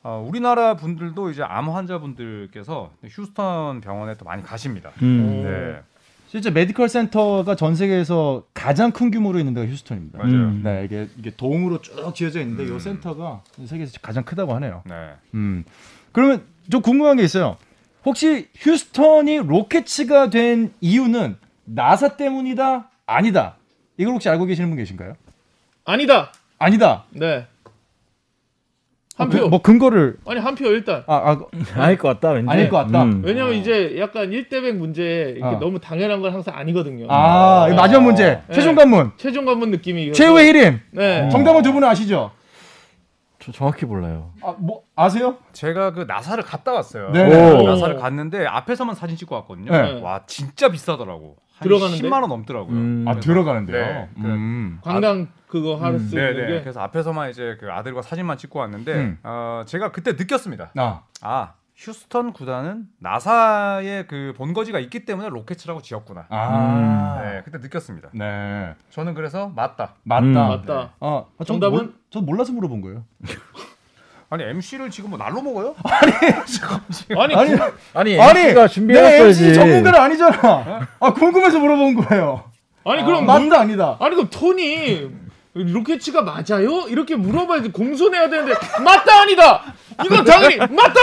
[0.02, 4.92] 어, 우리나라 분들도 이제 암 환자분들께서 휴스턴 병원에 또 많이 가십니다.
[5.02, 5.44] 음.
[5.44, 5.82] 네,
[6.28, 10.20] 실제 medical center가 전 세계에서 가장 큰 규모로 있는 데가 휴스턴입니다.
[10.20, 10.34] 맞아요.
[10.34, 10.62] 음.
[10.64, 12.78] 네, 이게 이게 동으로 쭉 지어져 있는데 음.
[12.78, 14.84] 이 센터가 세계에서 가장 크다고 하네요.
[14.86, 15.14] 네.
[15.34, 15.64] 음.
[16.12, 17.58] 그러면 좀 궁금한 게 있어요.
[18.06, 21.36] 혹시 휴스턴이 로켓츠가 된 이유는
[21.74, 22.90] 나사 때문이다?
[23.06, 23.56] 아니다.
[23.98, 25.14] 이걸 혹시 알고 계시는 분 계신가요?
[25.86, 26.32] 아니다.
[26.58, 27.06] 아니다.
[27.12, 27.48] 네.
[29.18, 29.50] 어, 한 그- 표.
[29.50, 31.04] 뭐 근거를 아니 한 표 일단.
[31.08, 31.40] 아, 아
[31.76, 32.30] 아닐 것 같다.
[32.32, 32.50] 왠지.
[32.50, 33.04] 아닐 것 같다.
[33.24, 33.52] 왜냐면 어.
[33.52, 35.60] 이제 약간 1대100 문제 이렇게 어.
[35.60, 37.08] 너무 당연한 건 항상 아니거든요.
[37.10, 38.42] 아, 이거 마지막 문제.
[38.48, 38.54] 네.
[38.56, 39.12] 최종 관문.
[39.18, 40.80] 최종 관문 느낌이 최후의 히림.
[40.92, 41.30] 네.
[41.30, 42.32] 정답은 두 분은 아시죠?
[43.42, 44.32] 저 정확히 몰라요.
[44.42, 45.38] 아, 뭐 아세요?
[45.54, 47.12] 제가 그 나사를 갔다 왔어요.
[47.12, 47.24] 네.
[47.26, 47.64] 오.
[47.64, 49.72] 나사를 갔는데 앞에서만 사진 찍고 왔거든요.
[49.72, 50.02] 네.
[50.02, 51.36] 와 진짜 비싸더라고.
[51.60, 52.02] 한 들어가는데?
[52.08, 52.76] 10만 원 넘더라고요.
[52.76, 53.06] 음.
[53.08, 53.86] 아, 들어가는데요.
[53.86, 54.10] 네.
[54.16, 54.80] 그- 음.
[54.82, 56.00] 관광 그거 하루 음.
[56.00, 56.48] 쓰는 네, 네.
[56.48, 59.18] 게 그래서 앞에서만 이제 그 아들과 사진만 찍고 왔는데 음.
[59.24, 60.72] 어, 제가 그때 느꼈습니다.
[60.78, 66.26] 아, 아 휴스턴 구단은 나사의 그 본거지가 있기 때문에 로켓츠라고 지었구나.
[66.30, 67.22] 아.
[67.24, 68.10] 네, 그때 느꼈습니다.
[68.14, 68.76] 네.
[68.90, 69.96] 저는 그래서 맞다.
[70.04, 70.26] 맞다.
[70.26, 70.34] 음.
[70.34, 70.94] 맞다.
[71.00, 71.78] 아, 아, 전 정답은?
[71.78, 73.06] 몰, 전 몰라서 물어본 거예요.
[74.32, 75.76] 아니 MC를 지금 뭐 날로 먹어요?
[77.18, 79.44] 아니, 아니, 그- 아니, 아니, MC가 내 준비해놨어야지.
[79.46, 80.88] MC 전문가는 아니잖아.
[81.00, 82.44] 아, 궁금해서 물어본 거예요.
[82.86, 83.98] 아니 그럼 맞다 문- 아니다.
[84.00, 85.10] 아니 그럼 톤이
[85.54, 86.88] 로켓츠가 맞아요?
[86.90, 89.64] 이렇게 물어봐야지 공손해야 되는데 맞다 아니다.
[90.06, 91.02] 이건 당연히 맞다.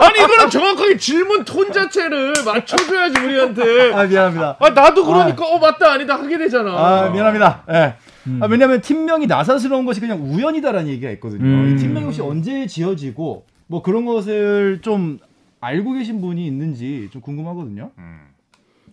[0.00, 3.92] 아니 이거는 정확하게 질문 톤 자체를 맞춰줘야지 우리한테.
[3.94, 4.56] 아, 미안합니다.
[4.60, 6.70] 아 나도 그러니까 어 맞다 아니다 하게 되잖아.
[6.72, 7.62] 아, 미안합니다.
[7.70, 7.94] 예.
[8.26, 8.42] 음.
[8.42, 11.44] 아, 왜냐면 팀명이 나사스러운 것이 그냥 우연이다라는 얘기가 있거든요.
[11.44, 11.72] 음.
[11.74, 15.18] 이 팀명이 혹시 언제 지어지고 뭐 그런 것을 좀
[15.60, 17.92] 알고 계신 분이 있는지 좀 궁금하거든요.
[17.98, 18.20] 음,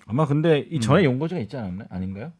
[0.05, 1.87] 아마 근데 이 전에 용거지가 있지 않았나요?
[1.89, 2.31] 아닌가요?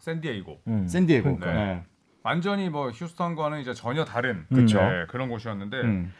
[0.00, 0.60] 샌디에이고.
[0.66, 0.86] 음.
[0.86, 1.38] 샌디에고.
[1.40, 1.46] 네.
[1.46, 1.82] 네.
[2.22, 4.78] 완전히 뭐 휴스턴과는 이제 전혀 다른 그쵸.
[4.80, 6.12] 네, 그런 곳이었는데 음.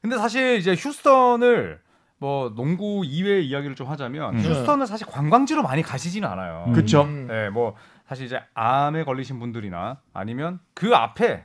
[0.00, 1.80] 근데 사실 이제 휴스턴을
[2.18, 4.40] 뭐 농구 이외의 이야기를 좀 하자면 음.
[4.40, 6.70] 휴스턴을 사실 관광지로 많이 가시지는 않아요.
[6.74, 7.02] 그쵸.
[7.02, 7.26] 음.
[7.28, 7.74] 네, 뭐
[8.08, 11.44] 사실 이제 암에 걸리신 분들이나 아니면 그 앞에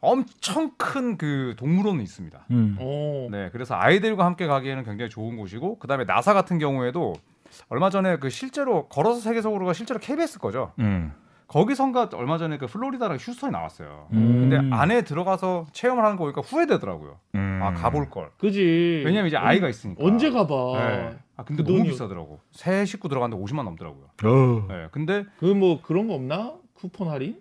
[0.00, 2.46] 엄청 큰 그 동물원이 있습니다.
[2.50, 2.76] 음.
[2.80, 3.28] 오.
[3.30, 7.14] 네, 그래서 아이들과 함께 가기에는 굉장히 좋은 곳이고 그다음에 나사 같은 경우에도
[7.68, 10.72] 얼마 전에 그 실제로 걸어서 세계적으로가 실제로 KBS 거죠.
[10.80, 11.12] 음.
[11.46, 14.08] 거기선가 얼마 전에 그 플로리다랑 휴스턴이 나왔어요.
[14.14, 14.48] 음.
[14.50, 17.18] 근데 안에 들어가서 체험을 하는 거 보니까 후회되더라고요.
[17.34, 17.60] 음.
[17.62, 18.30] 아 가볼 걸.
[18.38, 19.02] 그지.
[19.04, 20.02] 왜냐면 이제 아이가 있으니까.
[20.02, 20.54] 언제 가봐.
[20.78, 21.18] 네.
[21.42, 22.38] 아 근데 그 너무 돈이- 비싸더라고.
[22.52, 24.04] 새 식구 들어갔는데 50만 넘더라고요.
[24.24, 24.66] 어.
[24.68, 24.86] 네.
[24.92, 26.54] 근데 그 뭐 그런 거 없나?
[26.74, 27.40] 쿠폰 할인?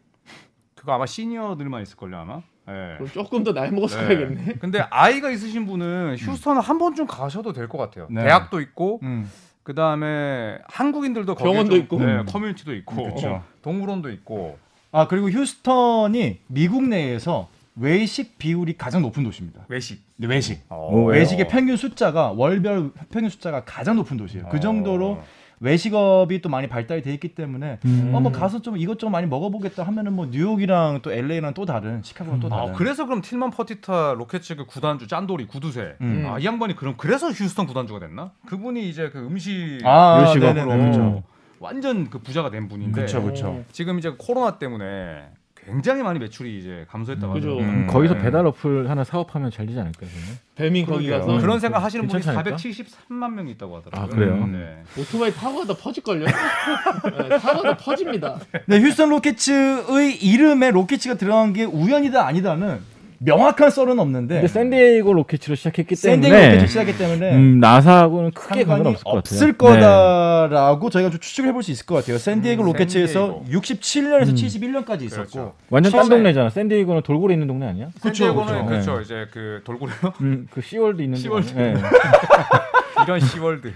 [0.76, 2.38] 그거 아마 시니어들만 있을 걸요 아마.
[2.68, 2.96] 네.
[2.98, 4.08] 그럼 조금 더 나이 먹어서 네.
[4.08, 4.54] 가야겠네.
[4.60, 8.08] 근데 아이가 있으신 분은 휴스턴을 한 번쯤 가셔도 될 것 같아요.
[8.10, 8.24] 네.
[8.24, 9.30] 대학도 있고 음.
[9.64, 12.00] 그 다음에 한국인들도 거기에 병원도 좀- 있고.
[12.04, 13.44] 네, 커뮤니티도 있고, 그쵸.
[13.62, 14.58] 동물원도 있고.
[14.92, 19.66] 아 그리고 휴스턴이 미국 내에서 외식 비율이 가장 높은 도시입니다.
[19.70, 20.04] 외식.
[20.18, 20.62] 네, 외식.
[20.70, 21.06] 어, 오?
[21.06, 24.50] 외식의 평균 숫자가 월별 평균 숫자가 가장 높은 도시예요.
[24.50, 24.60] 그 어.
[24.60, 25.22] 정도로
[25.62, 28.12] 외식업이 또 많이 발달이 돼 있기 때문에 음.
[28.14, 32.50] 어뭐 가서 좀 이것저것 많이 먹어보겠다 하면은 뭐 뉴욕이랑 또 LA랑 또 다른 시카고랑 또
[32.50, 32.70] 다른.
[32.70, 35.98] 아, 그래서 그럼 틸만 퍼티타 로켓츠 그 구단주 짠돌이 구두쇠.
[36.02, 36.26] 음.
[36.28, 38.32] 아, 이 양반이 그럼 그래서 휴스턴 구단주가 됐나?
[38.48, 40.66] 그분이 이제 그 음식 아, 요식업으로.
[40.66, 41.02] 그렇죠.
[41.02, 41.24] 어.
[41.60, 43.64] 완전 그 부자가 된 분인데 그쵸, 그쵸.
[43.72, 45.30] 지금 이제 코로나 때문에
[45.66, 47.50] 굉장히 많이 매출이 이제 감소했다고 그죠.
[47.52, 47.82] 하더라고요.
[47.82, 47.88] 음.
[47.88, 48.22] 거기서 네.
[48.22, 50.10] 배달 어플 하나 사업하면 잘 되지 않을까요?
[50.56, 51.10] 배민 거기.
[51.10, 52.58] 가서 그런 생각 하시는 분이 괜찮지 않을까?
[52.58, 54.04] 473만 명이 있다고 하더라고요.
[54.04, 54.48] 아, 그래요?
[54.48, 54.84] 네.
[54.98, 56.26] 오토바이 타고 가다 퍼질걸요?
[57.30, 58.40] 네, 타고 가다 퍼집니다.
[58.66, 62.80] 네, 휴스턴 로켓츠의 이름에 로켓츠가 들어간 게 우연이다 아니다는
[63.24, 68.64] 명확한 썰은 없는데 근데 샌디에이고 로켓츠로 시작했기 샌디에고 때문에 로켓츠 시작했기 때문에 음, 나사하고는 크게
[68.64, 69.20] 관계없을 것 같아요.
[69.20, 69.58] 없을 네.
[69.58, 72.18] 거다라고 저희가 좀 추측을 해볼 수 있을 것 같아요.
[72.18, 73.62] 샌디에고 음, 로켓츠에서 샌디에고.
[73.62, 74.36] 67년에서 음.
[74.36, 75.54] 71년까지 있었고 그렇죠.
[75.70, 76.50] 완전 딴 동네잖아.
[76.50, 77.90] 샌디에이고는 돌고래 있는 동네 아니야?
[78.02, 78.70] 그쵸, 샌디에고는 그쵸.
[78.70, 78.96] 그렇죠.
[78.96, 79.02] 네.
[79.04, 79.98] 이제 그 돌고래요.
[80.22, 81.54] 음, 그 시월드 있는 시월드.
[81.54, 81.74] 동네.
[81.74, 81.82] 네.
[83.06, 83.68] 이런 시월드.
[83.68, 83.74] 네.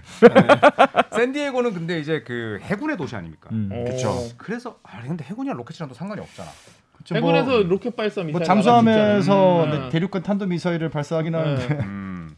[1.15, 3.49] 샌디에고는 근데 이제 그 해군의 도시 아닙니까?
[3.51, 3.69] 음.
[3.87, 4.09] 그쵸.
[4.09, 4.27] 어.
[4.37, 6.49] 그래서 아 근데 해군이랑 로켓이랑 또 상관이 없잖아.
[7.13, 9.33] 해군에서 뭐, 로켓 발사 미사일 뭐 잠수함에서
[9.65, 9.89] 네, 있잖아요.
[9.89, 11.37] 대륙간 탄도 미사일을 발사하긴 네.
[11.37, 12.29] 하는데 음.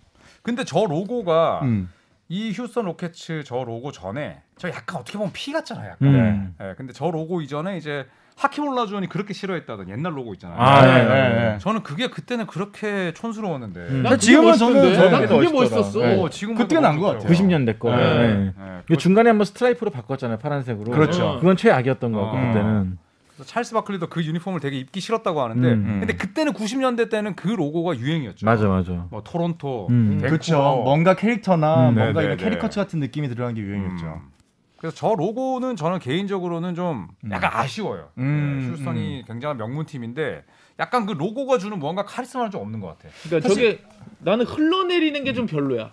[0.42, 1.90] 근데 저 로고가 음.
[2.30, 5.92] 이 휴스턴 로켓츠 저 로고 전에 저 약간 어떻게 보면 피 같잖아요.
[5.92, 6.08] 약간.
[6.08, 6.56] 음.
[6.62, 10.60] 예, 근데 저 로고 이전에 이제 하킴 올라주원이 그렇게 싫어했다던 옛날 로고 있잖아요.
[10.60, 11.36] 아, 네, 네, 네, 네.
[11.54, 11.58] 네.
[11.60, 13.80] 저는 그게 그때는 그렇게 촌스러웠는데.
[13.80, 14.04] 음.
[14.04, 14.94] 난 지금은 멋있던데.
[14.96, 15.52] 저는 난 그게.
[15.52, 16.00] 멋있었어.
[16.00, 16.22] 네.
[16.22, 17.28] 어, 지금 그때가 나은 것 같아요.
[17.30, 17.96] 90년대 거.
[17.96, 18.28] 네.
[18.28, 18.54] 네.
[18.56, 18.82] 네.
[18.88, 20.38] 그 중간에 한번 스트라이프로 바꿨잖아요.
[20.38, 20.92] 파란색으로.
[20.92, 21.38] 그렇죠.
[21.40, 22.42] 그건 최악이었던 거 같고 어.
[22.42, 22.98] 그때는.
[23.38, 25.97] 그래서 찰스 바클리도 그 유니폼을 되게 입기 싫었다고 하는데 음.
[26.00, 28.45] 근데 그때는 90년대 때는 그 로고가 유행이었죠.
[28.47, 29.06] 맞아, 맞아.
[29.12, 30.17] 뭐 토론토, 음.
[30.19, 30.58] 그렇죠.
[30.84, 31.95] 뭔가 캐릭터나 음.
[31.95, 32.86] 뭔가 네, 이거 네, 캐리커처 네.
[32.86, 34.06] 같은 느낌이 들어간 게 유행이었죠.
[34.08, 34.32] 음.
[34.78, 38.10] 그래서 저 로고는 저는 개인적으로는 좀 약간 아쉬워요.
[38.17, 40.43] 음, 네, 휴스턴이 굉장한 명문 팀인데
[40.80, 43.10] 약간 그 로고가 주는 뭔가 카리스마는 좀 없는 것 같아.
[43.23, 43.82] 그러니까 저게
[44.19, 45.91] 나는 흘러내리는 게 좀 별로야.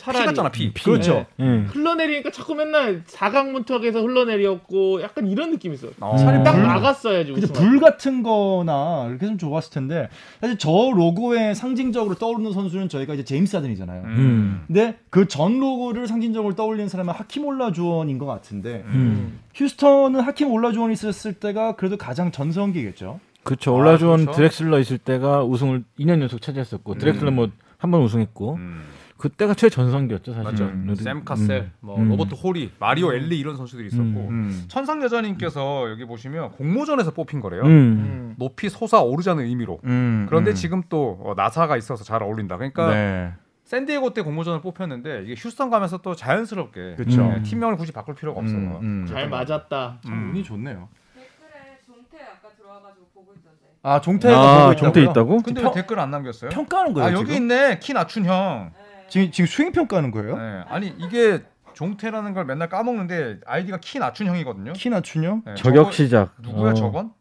[0.00, 0.72] 피 차라리 같잖아 피.
[0.72, 1.26] 그렇죠.
[1.36, 1.46] 네.
[1.46, 1.58] 예.
[1.66, 5.88] 흘러내리니까 자꾸 맨날 사각문턱에서 흘러내렸고 약간 이런 느낌이 있어.
[6.00, 6.16] 어.
[6.16, 7.32] 차라리 딱 불- 막았어야지.
[7.32, 10.08] 우승할 불 같은 거나 이렇게 좀 좋았을 텐데
[10.40, 14.02] 사실 저 로고에 상징적으로 떠오르는 선수는 저희가 이제 제임스 하든이잖아요.
[14.04, 14.64] 음.
[14.66, 19.38] 근데 그 전 로고를 상징적으로 떠올리는 사람은 하킴 올라주원인 것 같은데 음.
[19.54, 23.20] 휴스턴은 하킴 올라주원이 있었을 때가 그래도 가장 전성기겠죠.
[23.44, 23.74] 그렇죠.
[23.74, 24.36] 올라주원 그렇죠.
[24.36, 28.82] 드렉슬러 있을 때가 우승을 2년 연속 차지했었고 드렉슬러 뭐 한 번 우승했고 음.
[29.20, 30.44] 그때가 최전성기였죠, 사실.
[30.50, 30.64] 맞죠.
[30.64, 30.94] 음.
[30.96, 31.72] 샘 카셀, 음.
[31.80, 32.08] 뭐 음.
[32.08, 34.64] 로버트 호리, 마리오 엘리 이런 선수들이 있었고 음.
[34.68, 37.62] 천상 여자님께서 여기 보시면 공모전에서 뽑힌 거래요.
[37.62, 37.68] 음.
[37.68, 38.34] 음.
[38.38, 39.78] 높이 솟아 오르자는 의미로.
[39.84, 40.54] 음, 그런데 음.
[40.54, 42.56] 지금 또 어, 나사가 있어서 잘 어울린다.
[42.56, 43.32] 그러니까 네.
[43.64, 46.96] 샌디에고 때 공모전을 뽑혔는데 이게 휴스턴 가면서 또 자연스럽게.
[46.98, 48.56] 네, 팀명을 굳이 바꿀 필요가 없어요.
[48.56, 49.06] 음, 음.
[49.06, 49.98] 잘 맞았다.
[50.04, 50.88] 참 운이 좋네요.
[51.14, 53.58] 댓글에 종태 아까 들어와가지고 보고 있던데.
[53.82, 54.34] 아 종태가
[54.68, 55.02] 아, 있다고요?
[55.10, 55.42] 있다고?
[55.42, 56.50] 근데 평- 왜 댓글 안 남겼어요?
[56.50, 57.42] 평가하는 거예요 아 여기 지금?
[57.42, 58.72] 있네 키 낮춘 형.
[58.74, 58.89] 네.
[59.10, 60.36] 지금 지금 수행 평가하는 거예요?
[60.38, 61.42] 네, 아니 이게
[61.74, 64.72] 종태라는 걸 맨날 까먹는데 아이디가 키 낮춘 형이거든요.
[64.72, 65.42] 키 낮춘요?
[65.44, 66.34] 네, 저격 저거 시작.
[66.40, 66.74] 누구야 어.
[66.74, 67.12] 저건?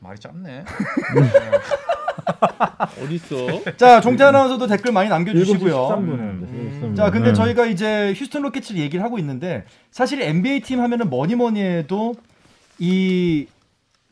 [0.00, 0.64] 말이 짧네.
[3.02, 3.76] 어딨어?
[3.76, 5.74] 자 종태 아나운서도 댓글 많이 7시 남겨주시고요.
[5.88, 6.94] 13분에 음.
[6.96, 7.34] 자, 근데 네.
[7.34, 12.14] 저희가 이제 휴스턴 로켓츠를 얘기를 하고 있는데 사실 NBA 팀 하면은 뭐니 뭐니 해도
[12.78, 13.46] 이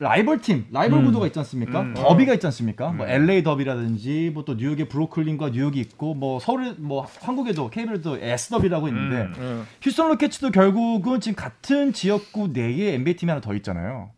[0.00, 1.04] 라이벌 팀, 라이벌 음.
[1.04, 1.82] 구도가 있지 않습니까?
[1.82, 1.92] 음.
[1.94, 2.90] 더비가 있지 않습니까?
[2.90, 3.10] 뭐 음.
[3.10, 8.88] LA 더비라든지 뭐 또 뉴욕의 브루클린과 뉴욕이 있고 뭐 서울 뭐 한국에도 KBL도 S 더비라고
[8.88, 9.34] 있는데 음.
[9.38, 9.66] 응.
[9.82, 14.10] 휴스턴 로켓츠도 결국은 지금 같은 지역구 내에 NBA 팀이 하나 더 있잖아요.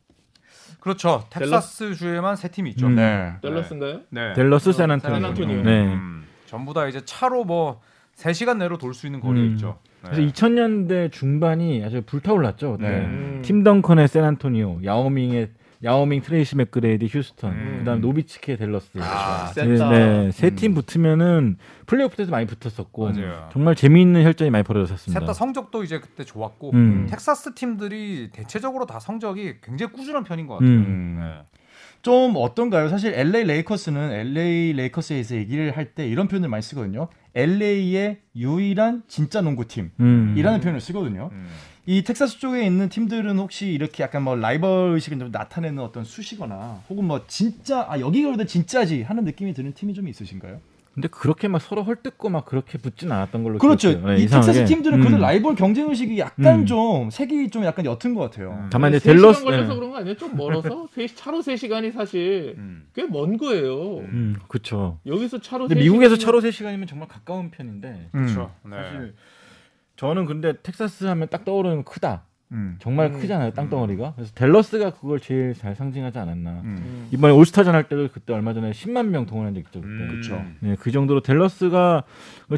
[0.79, 1.25] 그렇죠.
[1.31, 2.87] 텍사스 주에만 세 팀이 있죠.
[2.87, 2.95] 음.
[2.95, 3.33] 네.
[3.43, 4.01] 댈러스인가요?
[4.11, 4.33] 네.
[4.35, 5.63] 델러스 샌안토니오.
[5.63, 5.83] 네.
[5.95, 7.81] 음, 전부 다 이제 차로 뭐
[8.17, 9.51] 3시간 내로 돌 수 있는 거리에 음.
[9.53, 9.79] 있죠.
[10.05, 10.11] 네.
[10.13, 12.79] 그래서 2000년대 중반이 아주 불타올랐죠.
[12.81, 12.89] 네.
[12.89, 13.43] 음.
[13.45, 15.51] 팀 덩컨의 샌안토니오, 야오밍의
[15.85, 17.77] 야오밍, 트레이시 맥그레이디, 휴스턴, 음.
[17.81, 18.99] 그다음 노비츠케, 델러스.
[19.01, 19.91] 아, 네, 셌다.
[19.91, 20.57] 네, 세 음.
[20.57, 23.49] 팀 붙으면은 플레이오프 때도 많이 붙었었고 맞아요.
[23.53, 25.19] 정말 재미있는 혈전이 많이 벌어졌습니다.
[25.21, 27.07] 셋 다 성적도 이제 그때 좋았고 음.
[27.11, 30.71] 텍사스 팀들이 대체적으로 다 성적이 굉장히 꾸준한 편인 것 같아요.
[30.71, 31.19] 음.
[31.21, 31.43] 네.
[32.03, 32.89] 좀 어떤가요?
[32.89, 37.09] 사실 LA 레이커스는 LA 레이커스에서 얘기를 할 때 이런 표현을 많이 쓰거든요.
[37.35, 40.61] LA의 유일한 진짜 농구팀이라는 음.
[40.61, 41.31] 표현을 쓰거든요.
[41.33, 41.47] 음.
[41.85, 46.81] 이 텍사스 쪽에 있는 팀들은 혹시 이렇게 약간 뭐 라이벌 의식을 좀 나타내는 어떤 수시거나
[46.89, 50.61] 혹은 뭐 진짜 아 여기가 그래도 진짜지 하는 느낌이 드는 팀이 좀 있으신가요?
[50.95, 53.89] 근데 그렇게 막 서로 헐뜯고 막 그렇게 붙진 않았던 걸로 그렇죠.
[53.89, 54.07] 기억해요.
[54.15, 54.53] 네, 이 이상하게.
[54.53, 55.21] 텍사스 팀들은 그래도 음.
[55.23, 56.67] 라이벌 경쟁 의식이 약간 음.
[56.67, 58.51] 좀 색이 좀 약간 옅은 것 같아요.
[58.65, 58.69] 음.
[58.71, 59.75] 다만 이제 세 델러스 시간 걸려서 네.
[59.75, 60.17] 그런 거 아니에요?
[60.19, 62.87] 좀 멀어서 세 시- 차로 3 시간이 사실 음.
[62.95, 64.01] 꽤 먼 거예요.
[64.01, 65.01] 음, 그렇죠.
[65.07, 68.53] 여기서 차로 근데 세 미국에서 시간이면- 차로 3시간이면 정말 가까운 편인데 그렇죠.
[68.65, 68.77] 네.
[68.77, 69.15] 사실
[70.03, 72.25] 저는 근데 텍사스 하면 딱 떠오르는 건 크다.
[72.51, 72.77] 음.
[72.81, 73.21] 정말 음.
[73.21, 74.15] 크잖아요, 땅덩어리가.
[74.17, 76.51] 그래서 델러스가 그걸 제일 잘 상징하지 않았나.
[76.51, 76.65] 음.
[76.65, 77.09] 음.
[77.13, 79.87] 이번에 올스타전 할 때도 그때 얼마 전에 10만 명 동원한 적 있죠, 그때.
[79.87, 80.09] 음.
[80.09, 80.45] 그쵸.
[80.59, 82.03] 네, 그 정도로 델러스가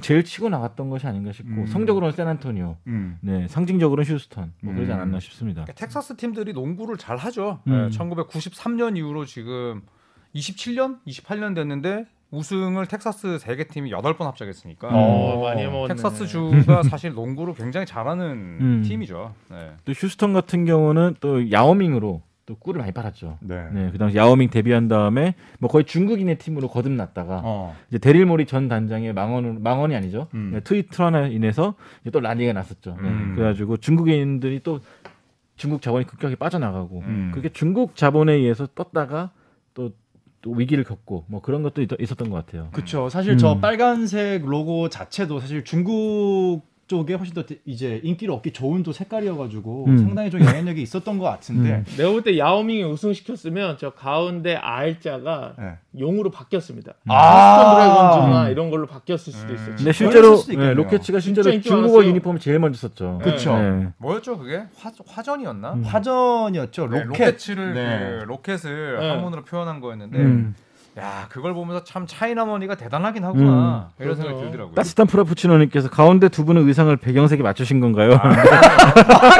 [0.00, 1.66] 제일 치고 나갔던 것이 아닌가 싶고 음.
[1.66, 3.18] 성적으로는 샌안토니오, 음.
[3.20, 4.96] 네, 상징적으로는 휴스턴 뭐 그러지 음.
[4.96, 5.64] 않았나 싶습니다.
[5.64, 7.60] 그러니까 텍사스 팀들이 농구를 잘 하죠.
[7.66, 7.90] 음.
[7.90, 9.82] 1993년 이후로 지금
[10.34, 15.94] 27년, 28년 됐는데 우승을 텍사스 세 개 팀이 8번 합작했으니까 어, 많이 먹었네.
[15.94, 18.24] 텍사스 주가 사실 농구를 굉장히 잘하는
[18.60, 18.82] 음.
[18.86, 19.34] 팀이죠.
[19.50, 19.72] 네.
[19.84, 23.38] 또 휴스턴 같은 경우는 또 야오밍으로 또 꿀을 많이 빨았죠.
[23.40, 23.68] 네.
[23.72, 27.74] 네, 그 당시 야오밍 데뷔한 다음에 뭐 거의 중국인의 팀으로 거듭났다가 어.
[27.88, 30.26] 이제 데릴 모리 전 단장의 망언 망언이 아니죠.
[30.34, 30.50] 음.
[30.52, 32.98] 네, 트위터로 인해서 이제 또 난리가 났었죠.
[33.00, 33.32] 네, 음.
[33.34, 34.80] 그래가지고 중국인들이 또
[35.56, 37.30] 중국 자본이 급격히 빠져나가고 음.
[37.32, 39.30] 그렇게 중국 자본에 의해서 떴다가
[39.72, 39.92] 또,
[40.44, 42.68] 또 위기를 겪고 뭐 그런 것도 있, 있었던 것 같아요.
[42.72, 43.08] 그렇죠.
[43.08, 43.60] 사실 저 음.
[43.62, 49.98] 빨간색 로고 자체도 사실 중국 쪽에 훨씬 더 이제 인기를 얻기 좋은 또 색깔이어가지고 음.
[49.98, 51.70] 상당히 좀 영향력이 있었던 것 같은데.
[51.76, 51.84] 음.
[51.96, 55.78] 내가 볼 때 야오밍이 우승시켰으면 저 가운데 R자가 네.
[55.98, 56.92] 용으로 바뀌었습니다.
[57.08, 57.58] 아.
[57.58, 59.76] 휴스턴 드래곤즈나 이런 걸로 바뀌었을 수도 있어요.
[59.76, 60.36] 근데 실제로.
[60.42, 62.08] 네, 로켓츠가 실제로 중국어 많았어요.
[62.10, 63.20] 유니폼을 제일 먼저 썼죠.
[63.22, 63.56] 그쵸.
[63.56, 63.88] 네.
[63.98, 64.64] 뭐였죠 그게?
[64.78, 65.72] 화, 화전이었나?
[65.74, 65.82] 음.
[65.84, 66.88] 화전이었죠.
[66.88, 67.24] 네, 로켓.
[67.24, 67.98] 로켓을 네.
[68.20, 69.08] 그 로켓을 네.
[69.10, 70.54] 한문으로 표현한 거였는데 음.
[70.96, 74.02] 야 그걸 보면서 참 China money가 대단하긴 하구나 음.
[74.04, 74.74] 이런 생각이 그래서 들더라고요.
[74.76, 78.10] 따뜻한 프라푸치노님께서 가운데 두 분의 의상을 배경색에 맞추신 건가요?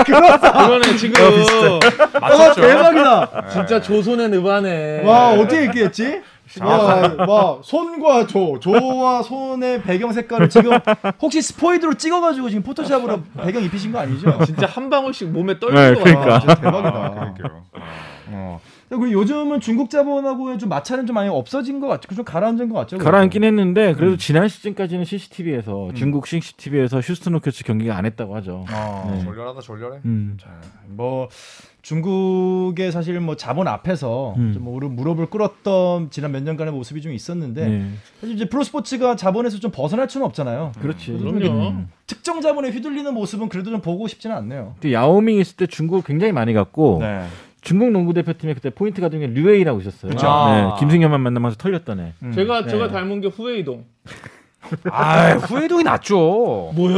[0.05, 1.23] 그거는 지금
[2.21, 2.61] 맞췄죠.
[2.61, 3.49] 대박이다.
[3.51, 5.05] 진짜 조선의 느바네.
[5.05, 6.23] 와 어떻게 이렇게 했지?
[6.61, 10.77] 와, 와 손과 조, 조와 손의 배경 색깔을 지금
[11.23, 14.39] 혹시 스포이드로 찍어가지고 지금 포토샵으로 배경 입히신 거 아니죠?
[14.45, 16.33] 진짜 한 방울씩 몸에 떨리는 네, 거 그러니까.
[16.33, 17.35] 와, 진짜 아, 대박이다.
[17.39, 17.63] 그러게요.
[18.29, 18.61] 어.
[18.89, 22.15] 그리고 요즘은 중국 자본하고의 좀 마찰은 좀 많이 없어진 것 같죠?
[22.15, 22.99] 좀 가라앉은 것 같죠?
[22.99, 23.95] 가라앉긴 했는데 음.
[23.95, 28.65] 그래도 지난 시즌까지는 CCTV에서 중국 CCTV에서 휴스턴 로켓츠 경기가 안 했다고 하죠.
[28.71, 29.15] 어.
[29.15, 29.25] 네.
[29.25, 29.99] 졸렬하다 졸렬해.
[30.05, 30.37] 음.
[30.89, 31.29] 뭐
[31.85, 34.53] 중국의 사실 뭐 자본 앞에서 음.
[34.55, 37.91] 좀 무릎, 무릎을 꿇었던 지난 몇 년간의 모습이 좀 있었는데 네.
[38.21, 40.73] 사실 이제 프로스포츠가 자본에서 좀 벗어날 수는 없잖아요.
[40.81, 41.13] 그렇지.
[41.13, 41.69] 그럼요.
[41.69, 41.89] 음.
[42.07, 44.77] 특정 자본에 휘둘리는 모습은 그래도 좀 보고 싶지는 않네요.
[44.81, 47.27] 또 야오밍 있을 때 중국을 굉장히 많이 갔고 네.
[47.65, 50.11] 중국 농구 대표팀에 그때 포인트 가드 중에 류에이라고 있었어요.
[50.11, 50.27] 그쵸.
[50.27, 50.77] 네, 아.
[50.79, 52.13] 김승현만 만나면서 털렸던 애.
[52.23, 52.33] 음.
[52.33, 52.69] 제가 네.
[52.71, 53.85] 제가 닮은 게 후웨이동.
[54.91, 56.73] 아 후회동이 낫죠.
[56.75, 56.97] 뭐야?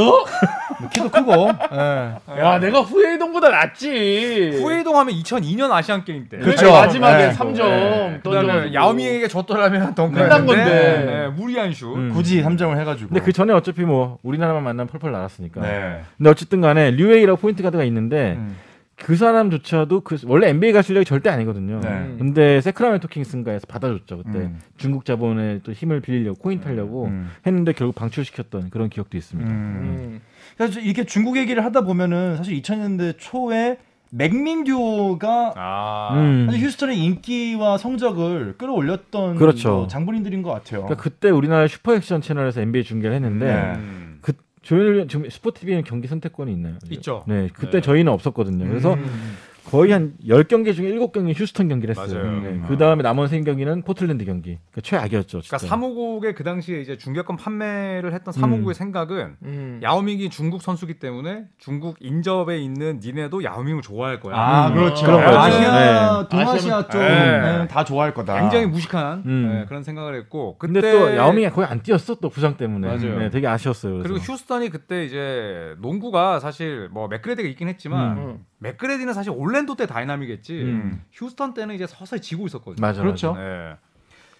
[0.92, 1.50] 키도 크고.
[1.72, 2.38] 예.
[2.38, 4.60] 야 내가 후웨이동보다 낫지.
[4.60, 6.38] 후회동 하면 2002년 아시안 게임 때.
[6.38, 6.70] 그쵸.
[6.70, 7.32] 마지막에 네.
[7.32, 8.20] 3점 네.
[8.22, 11.04] 그다음에 야오밍에게 줬더라면 덩크했는데 끝난 건데.
[11.06, 11.96] 네, 무리한 슛.
[11.96, 12.12] 음.
[12.12, 13.08] 굳이 3점을 해가지고.
[13.08, 15.60] 근데 그 전에 어차피 뭐 우리나라만 만나면 펄펄 날았으니까.
[15.60, 16.02] 네.
[16.16, 18.56] 근데 어쨌든 간에 류에이라고 포인트 가드가 있는데 음.
[18.96, 21.80] 그 사람조차도 그 원래 NBA 갈 실력이 절대 아니거든요.
[21.80, 21.88] 네.
[21.88, 22.16] 음.
[22.18, 24.58] 근데 세크라멘토 킹스인가에서 받아줬죠 그때 음.
[24.78, 27.30] 중국 자본의 또 힘을 빌리려고 코인 타려고 음.
[27.46, 29.50] 했는데 결국 방출시켰던 그런 기억도 있습니다.
[29.50, 29.56] 음.
[29.56, 30.20] 음.
[30.56, 33.78] 그래서 이렇게 중국 얘기를 하다 보면은 사실 2000년대 초에
[34.10, 36.14] 맥민 듀오가 아.
[36.14, 36.48] 음.
[36.50, 39.68] 휴스턴의 인기와 성적을 끌어올렸던 그렇죠.
[39.70, 40.84] 뭐 장본인들인 것 같아요.
[40.84, 43.72] 그러니까 그때 우리나라 슈퍼액션 채널에서 NBA 중계를 했는데 네.
[44.66, 46.74] 저희는 지금 스포티비는 경기 선택권이 있나요?
[46.90, 47.24] 있죠.
[47.28, 47.80] 네, 그때 네.
[47.80, 48.66] 저희는 없었거든요.
[48.66, 49.36] 그래서 음.
[49.70, 52.22] 거의 한 10경기 중에 7경기 휴스턴 경기를 했어요.
[52.22, 52.40] 맞아요.
[52.40, 52.48] 네.
[52.50, 52.64] 음.
[52.68, 54.58] 그 다음에 남은 3경기는 포틀랜드 경기.
[54.70, 55.40] 그 최악이었죠.
[55.40, 55.56] 진짜.
[55.56, 58.74] 그러니까 사무국의 그 당시에 이제 중계권 판매를 했던 사무국의 음.
[58.74, 59.80] 생각은 음.
[59.82, 64.36] 야오밍이 중국 선수기 때문에 중국 인접에 있는 니네도 야오밍을 좋아할 거야.
[64.36, 64.74] 아 음.
[64.74, 65.04] 그렇죠.
[65.04, 65.38] 그런 거죠.
[65.38, 66.28] 아시아, 네.
[66.28, 67.68] 동아시아 쪽은 네.
[67.68, 68.40] 다 좋아할 거다.
[68.40, 69.48] 굉장히 무식한 음.
[69.52, 72.86] 네, 그런 생각을 했고 근데 그때 또 야오밍이 거의 안 뛰었어 또 부상 때문에.
[72.86, 73.18] 맞아요.
[73.18, 73.94] 네, 되게 아쉬웠어요.
[73.98, 74.32] 그리고 그래서.
[74.32, 78.38] 휴스턴이 그때 이제 농구가 사실 뭐 맥그레디가 있긴 했지만 음.
[78.58, 81.02] 맥그레디는 사실 올랜도 때 다이나믹했지 음.
[81.12, 82.80] 휴스턴 때는 이제 서서히 지고 있었거든요.
[82.80, 83.34] 맞아, 그렇죠.
[83.34, 83.76] 네.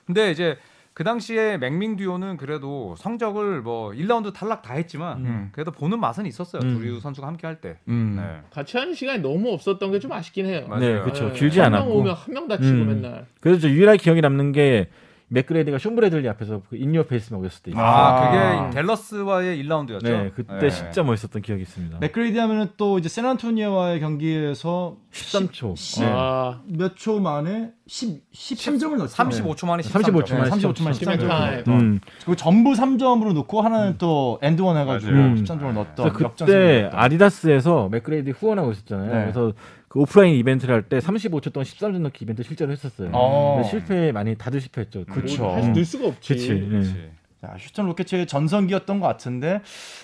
[0.04, 0.58] 근데 이제
[0.92, 5.48] 그 당시에 맥밍 듀오는 그래도 성적을 뭐 1라운드 탈락 다 했지만 음.
[5.52, 6.62] 그래도 보는 맛은 있었어요.
[6.62, 6.74] 음.
[6.78, 7.76] 두 선수가 함께 할 때.
[7.88, 8.16] 음.
[8.18, 8.40] 네.
[8.50, 10.66] 같이 하는 시간이 너무 없었던 게 좀 아쉽긴 해요.
[10.68, 10.80] 맞아요.
[10.80, 11.28] 네, 그렇죠.
[11.28, 11.38] 네.
[11.38, 11.90] 길지 않았고.
[11.98, 12.86] 오면 한 명 다치고 음.
[12.88, 13.26] 맨날.
[13.40, 14.88] 그래서 저 유일하게 기억에 남는 게
[15.28, 17.82] 맥그레이디가 숀 브래들리 앞에서 그 in your face 먹였을 때 있어요.
[17.82, 18.30] 아, 아.
[18.70, 20.02] 그게 댈러스와의 1라운드였죠.
[20.04, 21.98] 네, 그때 진짜 멋있었던 기억이 있습니다.
[21.98, 25.76] 맥그레이디 하면은 또 이제 샌안토니오와의 경기에서 13초.
[25.76, 26.10] 십- 네.
[26.12, 29.28] 아, 몇초 만에 10 13점을 넣었어요.
[29.28, 30.38] 35초 만에 35초 13점.
[30.38, 31.28] 만에 35초 만에 13 점.
[31.28, 31.68] 13점.
[31.68, 32.00] 음.
[32.18, 35.34] 그리고 전부 3점으로 넣고 하나는 또 and one 해 가지고 맞아요.
[35.34, 36.88] 13점을 넣었던 그때.
[36.92, 39.12] 아디다스에서 맥그레이디 후원하고 있었잖아요.
[39.12, 39.20] 네.
[39.22, 39.52] 그래서
[39.96, 43.10] 그 오프라인 이벤트를 할 때 35초 동안 13점 넣기 이벤트 실제로 했었어요.
[43.12, 43.54] 어.
[43.56, 45.04] 근데 실패 많이 다들 실패했죠.
[45.06, 45.42] 그쵸.
[45.44, 46.34] 뭐 사실 넣을 수가 없지.
[46.34, 46.52] 그치.
[46.52, 46.68] 네.
[46.68, 47.10] 그렇지.
[47.40, 49.60] 자, 휴스턴 로켓츠의 전성기였던 것 같은데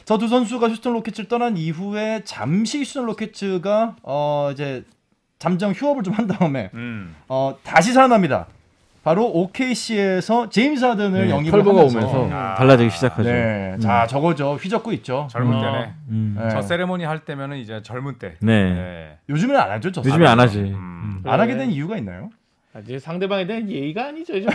[0.06, 4.84] 저 두 선수가 휴스턴 로켓츠를 떠난 이후에 잠시 휴스턴 로켓츠가 어 이제
[5.38, 7.14] 잠정 휴업을 좀 한 다음에 음.
[7.28, 8.46] 어 다시 살아납니다.
[9.02, 12.54] 바로 OKC에서 제임스 하든을 네, 영입을 털보가 하면서 오면서 아.
[12.54, 13.24] 달라지기 시작하죠.
[13.24, 13.80] 네, 음.
[13.80, 15.26] 자 저거죠 휘젓고 있죠.
[15.30, 15.60] 젊은 어.
[15.60, 15.92] 때네.
[16.10, 16.36] 음.
[16.38, 16.50] 네.
[16.50, 18.34] 저 세레모니 할 때면은 이제 젊은 때.
[18.40, 18.72] 네.
[18.72, 19.18] 네.
[19.28, 19.90] 요즘에는 안 하죠.
[19.90, 20.38] 저 요즘에 안.
[20.38, 20.60] 하지.
[20.60, 20.74] 음.
[20.74, 21.22] 음.
[21.26, 21.60] 안 하게 네.
[21.60, 22.30] 된 이유가 있나요?
[22.74, 24.36] 아, 이제 상대방에 대한 예의가 아니죠.
[24.36, 24.46] 이제.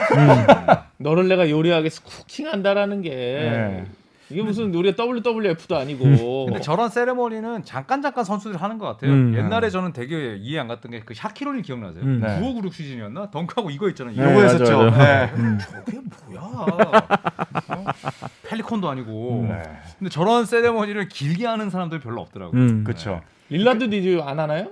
[0.97, 3.85] 너를 내가 요리하겠어 쿠킹한다라는 게 네.
[4.29, 6.03] 이게 무슨 우리가 WWF도 아니고.
[6.47, 9.11] 근데 저런 세레머니는 잠깐 잠깐 선수들이 하는 것 같아요.
[9.11, 9.33] 음.
[9.35, 12.03] 옛날에 저는 되게 이해 안 갔던 게 그 샤키로니 기억나세요?
[12.03, 12.19] 음.
[12.21, 12.27] 네.
[12.39, 13.31] 9596 시즌이었나?
[13.31, 14.15] 덩크하고 이거 있잖아요.
[14.15, 14.77] 네, 이거 맞아, 했었죠.
[14.89, 14.97] 맞아.
[15.31, 15.57] 네.
[15.59, 16.41] 저게 뭐야?
[17.69, 17.85] 어?
[18.47, 19.45] 펠리콘도 아니고.
[19.49, 19.63] 네.
[19.97, 22.59] 근데 저런 세레머니를 길게 하는 사람들 별로 없더라고요.
[22.59, 22.83] 음.
[22.83, 23.21] 그렇죠.
[23.49, 24.71] 릴라드 디즈 안 하나요?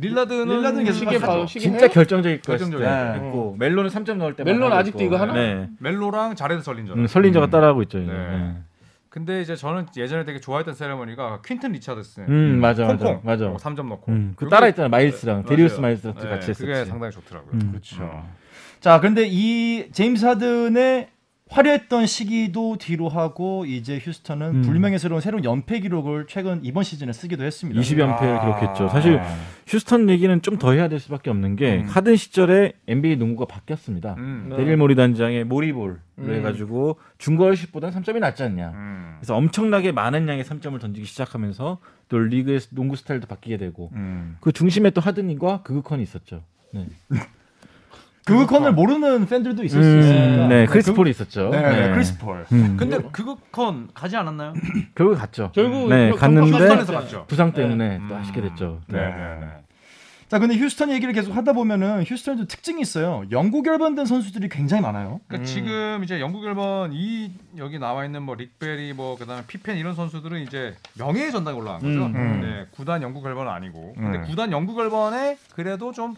[0.00, 1.18] 릴라드는 릴라드는 계속 시계.
[1.18, 1.88] 봐 진짜 해요?
[1.92, 2.56] 결정적일 거.
[2.78, 3.16] 네.
[3.16, 5.32] 있고 멜론은 3점 넣을 때 멜론 아직도 이거 하나?
[5.32, 5.68] 네.
[5.80, 6.94] 멜로랑 자레드 설린저.
[6.94, 7.98] 음, 설린저가 따라하고 있죠.
[7.98, 8.12] 이제.
[8.12, 8.56] 네.
[9.08, 9.10] 네.
[9.10, 12.28] 근데 이제 저는 예전에 되게 좋아했던 세레머니가 퀸튼 리차드슨.
[12.28, 13.20] 음 맞아 맞아 콩콩.
[13.24, 13.46] 맞아.
[13.48, 14.12] 어, 3점 넣고.
[14.12, 15.46] 음, 그 따라 있잖아 마일스랑 맞아요.
[15.48, 16.60] 데리우스 마일스 네, 같이 했었지.
[16.66, 17.52] 그게 상당히 좋더라고요.
[17.54, 17.68] 음.
[17.70, 18.24] 그렇죠.
[18.80, 21.08] 자, 그런데 이 제임스 하든의
[21.50, 24.62] 화려했던 시기도 뒤로 하고 이제 휴스턴은 음.
[24.62, 27.80] 불명예스러운 새로운 연패 기록을 최근 이번 시즌에 쓰기도 했습니다.
[27.80, 28.40] 20연패를 아.
[28.60, 28.88] 기록했죠.
[28.88, 29.20] 사실
[29.66, 31.86] 휴스턴 얘기는 좀 더 해야 될 수밖에 없는 게 음.
[31.86, 34.14] 하든 시절에 NBA 농구가 바뀌었습니다.
[34.18, 34.46] 음.
[34.50, 34.56] 네.
[34.56, 36.34] 데릴 모리 단장의 모리볼로 음.
[36.34, 38.70] 해가지고 중거리슛보다는 3점이 낫지 않냐.
[38.70, 39.16] 음.
[39.18, 44.36] 그래서 엄청나게 많은 양의 3점을 던지기 시작하면서 또 리그의 농구 스타일도 바뀌게 되고 음.
[44.40, 46.42] 그 중심에 또 하든과 그그컨이 있었죠.
[46.74, 46.86] 네.
[48.28, 50.46] 그 컨을 모르는 팬들도 있을 수 음, 있으니까.
[50.48, 51.48] 네, 크리스 그- 폴이 있었죠.
[51.50, 52.44] 네, 네, 크리스 폴.
[52.52, 52.76] 음.
[52.78, 54.52] 근데 그거 컨 가지 않았나요?
[54.94, 55.50] 결국 갔죠.
[55.54, 57.24] 결국 네, 그 갔는데.
[57.26, 58.00] 부상 때문에 네.
[58.08, 58.20] 또 음.
[58.20, 58.80] 아쉽게 됐죠.
[58.88, 58.98] 네.
[59.00, 59.46] 네, 네, 네.
[60.28, 63.24] 자, 근데 휴스턴 얘기를 계속 하다 보면은 휴스턴도 특징이 있어요.
[63.30, 65.20] 영국 결번된 선수들이 굉장히 많아요.
[65.26, 65.44] 그러니까 음.
[65.46, 70.42] 지금 이제 영국 앨범 이 여기 나와 있는 뭐 릭베리 뭐 그다음에 피펜 이런 선수들은
[70.42, 71.88] 이제 명예의 전당에 올라간 거죠.
[72.06, 72.40] 음, 음.
[72.42, 73.94] 네, 구단 영국 앨범은 아니고.
[73.96, 74.24] 근데 음.
[74.26, 76.14] 구단 영국 앨범에 그래도 좀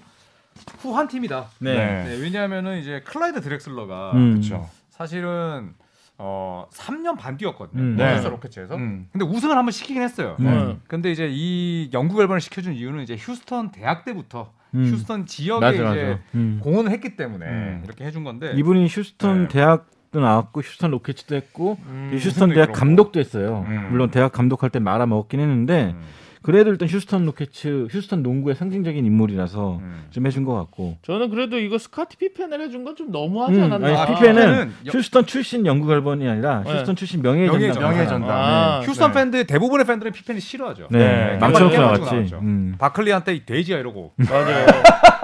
[0.78, 1.46] 후한 팀이다.
[1.58, 2.04] 네.
[2.04, 4.30] 네, 왜냐하면은 이제 클라이드 드렉슬러가 음.
[4.32, 4.68] 그렇죠.
[4.90, 5.74] 사실은
[6.18, 7.82] 어 3년 반 뛰었거든요.
[7.82, 7.96] 음.
[7.96, 8.20] 네.
[8.20, 8.28] 네.
[8.28, 8.76] 로켓츠에서.
[8.76, 9.08] 음.
[9.12, 10.36] 근데 우승을 한번 시키긴 했어요.
[10.38, 10.48] 네.
[10.50, 10.80] 음.
[10.86, 14.84] 근데 이제 이 영구결번을 시켜준 이유는 이제 휴스턴 대학 때부터 음.
[14.84, 16.20] 휴스턴 지역에 맞아 이제 맞아.
[16.34, 16.60] 음.
[16.62, 17.82] 공헌을 했기 때문에 음.
[17.84, 19.48] 이렇게 해준 건데 이분이 휴스턴 네.
[19.48, 22.10] 대학 도 나왔고 휴스턴 로켓츠도 했고 음.
[22.12, 22.72] 휴스턴 대학 이끌었고.
[22.80, 23.64] 감독도 했어요.
[23.68, 23.88] 음.
[23.90, 26.02] 물론 대학 감독할 때 말아 먹긴 했는데 음,
[26.42, 30.04] 그래도 일단 휴스턴 로켓츠, 휴스턴 농구의 상징적인 인물이라서 음.
[30.10, 30.96] 좀 해준 것 같고.
[31.02, 33.86] 저는 그래도 이거 스카티 피펜을 해준 건 좀 너무하지 음, 않았나?
[33.86, 36.72] 아니, 아, 피펜은 여- 휴스턴 출신 영구결번이 아니라 네.
[36.72, 37.90] 휴스턴 출신 명예의 명예의 전당.
[37.90, 38.28] 명예의 전당.
[38.28, 38.38] 전당.
[38.44, 39.14] 아, 휴스턴 네.
[39.20, 40.88] 팬들 대부분의 팬들은 피펜이 싫어하죠.
[40.90, 42.00] 네, 네, 망쳐놓고 나왔지.
[42.14, 42.38] 나왔죠.
[42.40, 42.74] 음.
[42.78, 44.66] 바클리한테 이 돼지야 이러고 맞아요.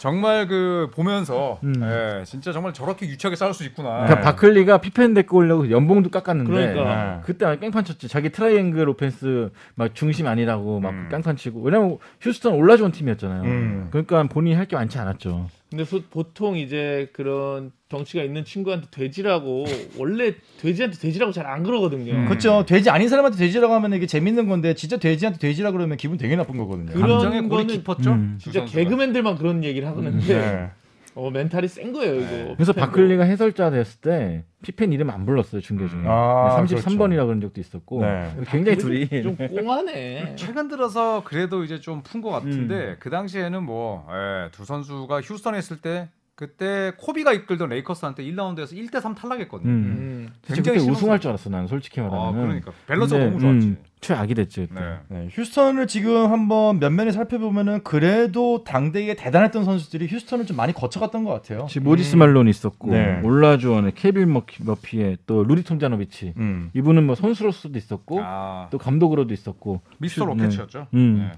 [0.00, 1.74] 정말 그 보면서 음.
[1.82, 4.04] 예, 진짜 정말 저렇게 유치하게 싸울 수 있구나.
[4.06, 7.16] 그러니까 바클리가 피펜 데리고 오려고 연봉도 깎았는데 그러니까.
[7.16, 7.20] 네.
[7.22, 8.08] 그때 막 깽판 쳤지.
[8.08, 11.08] 자기 triangle offense 막 중심 아니라고 막 음.
[11.10, 11.60] 깽판 치고.
[11.60, 13.42] 왜냐면 휴스턴 올라주원 팀이었잖아요.
[13.42, 13.88] 음.
[13.90, 15.48] 그러니까 본인이 할 게 많지 않았죠.
[15.70, 19.64] 근데 소- 보통 이제 그런 덩치가 있는 친구한테 돼지라고
[19.96, 22.12] 원래 돼지한테 돼지라고 잘 안 그러거든요.
[22.12, 22.24] 음.
[22.26, 22.64] 그렇죠.
[22.66, 26.56] 돼지 아닌 사람한테 돼지라고 하면 이게 재밌는 건데 진짜 돼지한테 돼지라 그러면 기분 되게 나쁜
[26.56, 26.92] 거거든요.
[26.92, 28.10] 그런 감정의 골이 거는 깊었죠.
[28.12, 28.38] 음.
[28.42, 28.64] 두 진짜.
[28.64, 30.70] 개그맨들만 그런 얘기를 하는데 네.
[31.14, 32.30] 어 멘탈이 센 거예요 이거.
[32.30, 32.54] 네.
[32.56, 32.72] 그래서.
[32.72, 36.02] 바클리가 해설자 됐을 때 피펜 이름 안 불렀어요 중계 중에.
[36.06, 38.30] 아, 33번이라 그런 적도 있었고 네.
[38.46, 40.34] 굉장히 둘이 좀 꽁하네.
[40.36, 42.96] 최근 들어서 그래도 이제 좀 푼 것 같은데 음.
[43.00, 44.06] 그 당시에는 뭐
[44.52, 46.08] 두 선수가 휴스턴에 있을 때
[46.40, 49.70] 그때 코비가 이끌던 레이커스한테 1라운드에서 1대 3 탈락했거든요.
[49.70, 49.74] 음.
[49.74, 50.28] 음.
[50.40, 51.20] 진짜 굉장히 그때 우승할.
[51.20, 52.46] 줄 알았어 나는 솔직히 아, 말하면.
[52.46, 53.66] 그러니까 밸런스가 너무 좋았지.
[53.66, 54.66] 음, 최악이 됐지.
[54.70, 54.96] 네.
[55.08, 61.32] 네, 휴스턴을 지금 한번 면면히 살펴보면은 그래도 당대에 대단했던 선수들이 휴스턴을 좀 많이 거쳐갔던 것
[61.34, 61.66] 같아요.
[61.68, 63.20] 지금 모지스 말론 있었고 네.
[63.22, 66.70] 올라주원에 캘빈 머피, 머피의 또 루디 톰자노비치 음.
[66.72, 70.44] 이분은 뭐 선수로서도 있었고 아, 또 감독으로도 있었고 미스터 네.
[70.44, 70.86] 로켓츠였죠.
[70.94, 71.18] 음.
[71.18, 71.32] 네.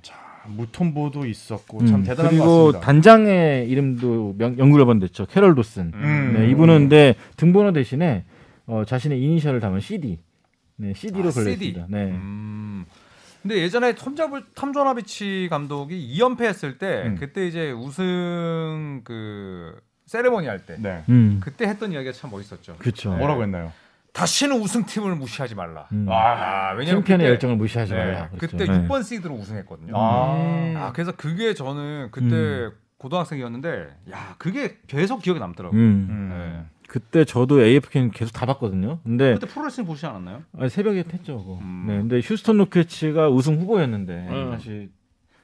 [0.49, 2.81] 무톤보도 있었고 참 음, 대단한 것 그리고 같습니다.
[2.81, 5.27] 단장의 이름도 명, 연구를 번 됐죠.
[5.27, 5.93] 캐럴 도슨.
[5.95, 6.35] 음.
[6.37, 8.25] 네, 이분은 근데 등번호 대신에
[8.67, 10.19] 어, 자신의 이니셜을 담은 CD.
[10.77, 11.87] 네, CD로 아, 걸렸습니다.
[11.89, 12.05] 네.
[12.11, 12.85] 음.
[13.43, 17.17] 근데 예전에 톰자블 탐조나비치 감독이 2연패했을 때 음.
[17.19, 21.03] 그때 이제 우승 그 세레머니 할 때 네.
[21.09, 21.41] 음.
[21.43, 22.77] 그때 했던 이야기가 참 멋있었죠.
[22.79, 23.11] 그렇죠.
[23.17, 23.73] 뭐라고 했나요?
[24.12, 25.88] 다시는 우승팀을 무시하지 말라.
[25.92, 26.07] 음.
[26.11, 28.29] 아, 왜냐면 챔피언의 그때- 열정을 무시하지 네, 말라.
[28.29, 28.57] 그랬죠.
[28.59, 28.87] 그때 네.
[28.87, 29.94] 6번 시드로 우승했거든요.
[29.96, 30.72] 아.
[30.77, 35.81] 아, 그래서 그게 저는 그때 고등학생이었는데 야 그게 계속 기억에 남더라고요.
[35.81, 36.07] 음.
[36.11, 36.29] 음.
[36.31, 36.64] 네.
[36.88, 39.01] 그때 저도 AFKN 계속 다 봤거든요.
[39.03, 40.42] 근데 그때 프로레슬링 보시지 않았나요?
[40.59, 41.38] 아니, 새벽에 했죠.
[41.38, 41.59] 그거.
[41.62, 41.85] 음.
[41.88, 44.51] 네, 근데 휴스턴 로켓츠가 우승 후보였는데 음.
[44.53, 44.90] 다시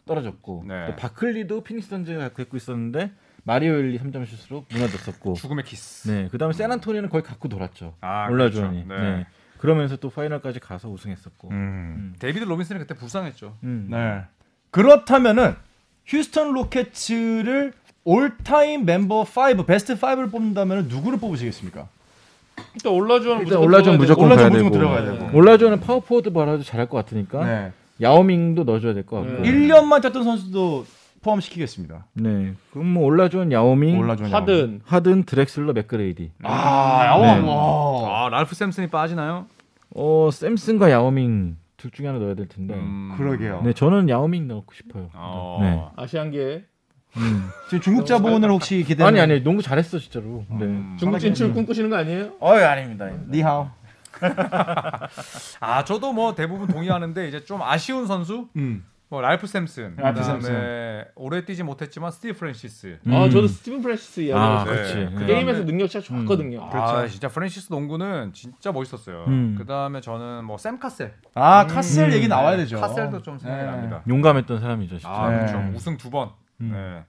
[0.05, 0.87] 떨어졌고 네.
[0.89, 3.13] 또 바클리도 피닉스 선즈가 갖고 있었는데
[3.49, 6.07] 마리오 엘리 3점 슛으로 무너졌었고 죽음의 키스.
[6.11, 7.95] 네, 그다음에 샌안토니오는 거의 갖고 돌았죠.
[8.03, 8.85] 아, 올라주원이.
[8.87, 9.03] 그렇죠.
[9.03, 9.17] 네.
[9.17, 9.27] 네.
[9.57, 11.49] 그러면서 또 파이널까지 가서 우승했었고.
[11.49, 11.55] 음.
[11.55, 12.15] 음.
[12.19, 13.57] 데이비드 로빈슨이 그때 불쌍했죠.
[13.65, 13.89] 음.
[13.91, 14.21] 네.
[14.71, 15.55] 그렇다면은
[16.05, 17.73] 휴스턴 로켓츠를
[18.05, 21.89] all-time 멤버 5 베스트 5를 뽑는다면 누구를 뽑으시겠습니까?
[22.75, 25.01] 일단 올라주는 일단 올라주원 무조건 올라주원 가야 무조건 되고.
[25.01, 25.37] 들어가야 되고.
[25.39, 27.73] 올라주원은 파워포워드 봐도 잘할 것 같으니까 네.
[28.03, 29.41] 야오밍도 넣어줘야 될 것 같고.
[29.43, 29.51] 네.
[29.51, 30.85] 1년만 뛰었던 선수도
[31.23, 32.07] 포함시키겠습니다.
[32.15, 32.55] 네.
[32.73, 36.33] 그럼 뭐 올라주원 야오밍, 올라주원 하든 하든 드렉슬러 맥그레이디.
[36.45, 37.43] 아, 야오밍.
[37.43, 37.49] 네.
[37.49, 38.27] 와.
[38.27, 39.47] 아 랄프 샘슨이 빠지나요?
[39.95, 42.75] 어 샘슨과 야오밍 둘 중에 하나 넣어야 될 텐데.
[42.75, 43.15] 음.
[43.17, 43.63] 그러게요.
[43.65, 45.11] 네, 저는 야오밍 넣고 싶어요.
[45.15, 45.59] 어.
[45.63, 46.03] 네.
[46.03, 46.65] 아시안계
[47.17, 47.49] 음.
[47.67, 49.03] 지금 중국 자본을 혹시 기대?
[49.05, 50.45] 아니 아니 농구 잘했어 진짜로.
[50.51, 50.65] 네.
[50.65, 50.97] 음.
[50.99, 52.33] 중국 진출 꿈꾸시는 거 아니에요?
[52.41, 53.09] 어이 아닙니다.
[53.29, 53.71] 你好.
[55.61, 58.85] 아 저도 뭐 대부분 동의하는데 이제 좀 아쉬운 선수 음.
[59.11, 63.15] 뭐 랄프 샘슨 랄프 그다음에 오래 뛰지 못했지만 스티브 프랜시스 음.
[63.15, 64.71] 아 저도 스티븐 프랜시스 이야기 아, 네.
[64.71, 64.95] 그렇지.
[65.15, 65.27] 그 네.
[65.27, 66.63] 게임에서 능력 진짜 좋았거든요.
[66.71, 69.25] 아 진짜 프랜시스 농구는 진짜 멋있었어요.
[69.29, 69.55] 음.
[69.57, 72.13] 그 다음에 저는 뭐 샘 카셀 아 카셀 음.
[72.13, 72.79] 얘기 나와야 되죠.
[72.81, 73.71] 카셀도 좀 생각이 네.
[73.71, 74.03] 납니다.
[74.07, 75.09] 용감했던 사람이죠, 진짜.
[75.11, 75.39] 아 네.
[75.39, 76.31] 그렇죠 우승 두 번.
[76.61, 76.71] 음.
[76.73, 77.05] 네.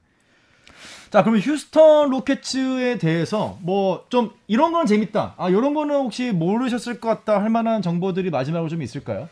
[1.09, 5.33] 자, 그러면 휴스턴 로켓츠에 대해서 뭐 좀 이런 건 재밌다.
[5.37, 9.27] 아, 이런 거는 혹시 모르셨을 것 같다 할 만한 정보들이 마지막으로 좀 있을까요?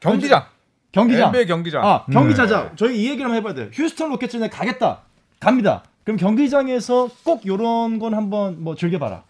[0.00, 0.44] 경기장
[0.92, 1.28] 경기장.
[1.28, 1.84] NBA 경기장.
[1.84, 2.12] 아, 음.
[2.12, 2.72] 경기자자.
[2.76, 3.68] 저희 이 얘기를 한번 해봐야 돼요.
[3.72, 5.02] 휴스턴 로켓츠에 가겠다.
[5.40, 5.84] 갑니다.
[6.04, 9.24] 그럼 경기장에서 꼭 이런 건 한번 뭐 즐겨봐라.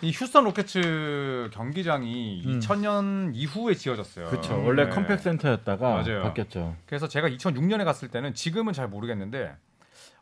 [0.00, 2.60] 이 휴스턴 로켓츠 경기장이 음.
[2.60, 4.26] 2000년 이후에 지어졌어요.
[4.28, 4.62] 그렇죠.
[4.64, 4.90] 원래 네.
[4.90, 6.22] 컴팩 센터였다가 맞아요.
[6.22, 6.76] 바뀌었죠.
[6.86, 9.56] 그래서 제가 2006년에 갔을 때는 지금은 잘 모르겠는데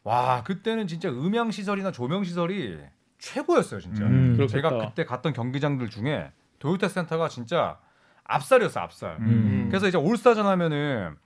[0.03, 2.79] 와 그때는 진짜 음향 시설이나 조명 시설이
[3.19, 4.05] 최고였어요 진짜.
[4.05, 4.57] 음, 그렇겠다.
[4.71, 7.79] 제가 그때 갔던 경기장들 중에 도요타 센터가 진짜
[8.25, 9.17] 앞살이었어 앞살.
[9.21, 9.56] 음.
[9.79, 11.17] 그래서 이제 올스타전 하면은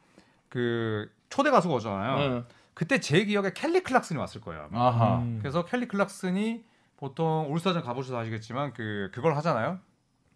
[0.48, 2.16] 그 초대 가수가 오잖아요.
[2.18, 2.44] 응.
[2.74, 4.68] 그때 제 기억에 켈리 클락슨이 왔을 거예요.
[4.72, 5.18] 아하.
[5.18, 5.38] 음.
[5.40, 6.64] 그래서 켈리 클락슨이
[6.96, 9.78] 보통 올스타전 가보셔서 아시겠지만 그 그걸 하잖아요.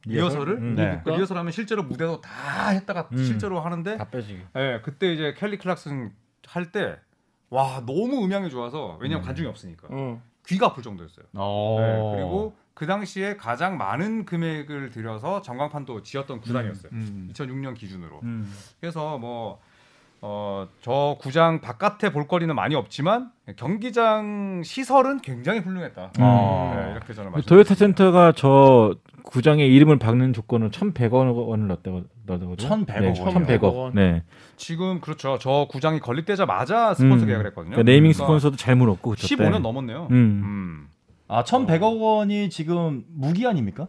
[0.06, 0.74] 리허설을 음.
[0.76, 1.00] 네.
[1.02, 3.24] 그 리허설 하면 실제로 무대도 다 했다가 음.
[3.24, 4.42] 실제로 하는데 다 빼지기.
[4.56, 6.12] 예, 그때 이제 켈리 클락슨
[6.46, 6.98] 할 때
[7.50, 9.26] 와 너무 음향이 좋아서 왜냐면 음.
[9.26, 10.20] 관중이 없으니까 응.
[10.46, 11.26] 귀가 아플 정도였어요.
[11.34, 11.76] 어.
[11.78, 16.90] 네, 그리고 그 당시에 가장 많은 금액을 들여서 전광판도 지었던 구단이었어요.
[16.92, 17.30] 음.
[17.32, 18.20] 2006년 기준으로.
[18.24, 18.52] 음.
[18.80, 19.60] 그래서 뭐
[20.20, 26.12] 어, 저 구장 바깥에 볼거리는 많이 없지만 경기장 시설은 굉장히 훌륭했다.
[26.18, 26.72] 아.
[26.74, 32.56] 네, 이렇게 저는 도요타 센터가 저 구장의 이름을 박는 조건을 1,100억 원을 넣었다고 넣었거든요.
[32.56, 33.46] 1,100억 네, 원이요?
[33.46, 33.74] 1,100억.
[33.74, 33.94] 원.
[33.94, 34.22] 네.
[34.56, 35.38] 지금 그렇죠.
[35.38, 37.26] 저 구장이 건립되자마자 스폰서 음.
[37.26, 37.72] 계약을 했거든요.
[37.72, 39.22] 그러니까 네이밍 그러니까 스폰서도 잘 물었고 그때.
[39.26, 40.08] 15년 넘었네요.
[40.10, 40.14] 음.
[40.16, 40.88] 음.
[41.28, 43.86] 아, 1,100억 원이 지금 무기한입니까?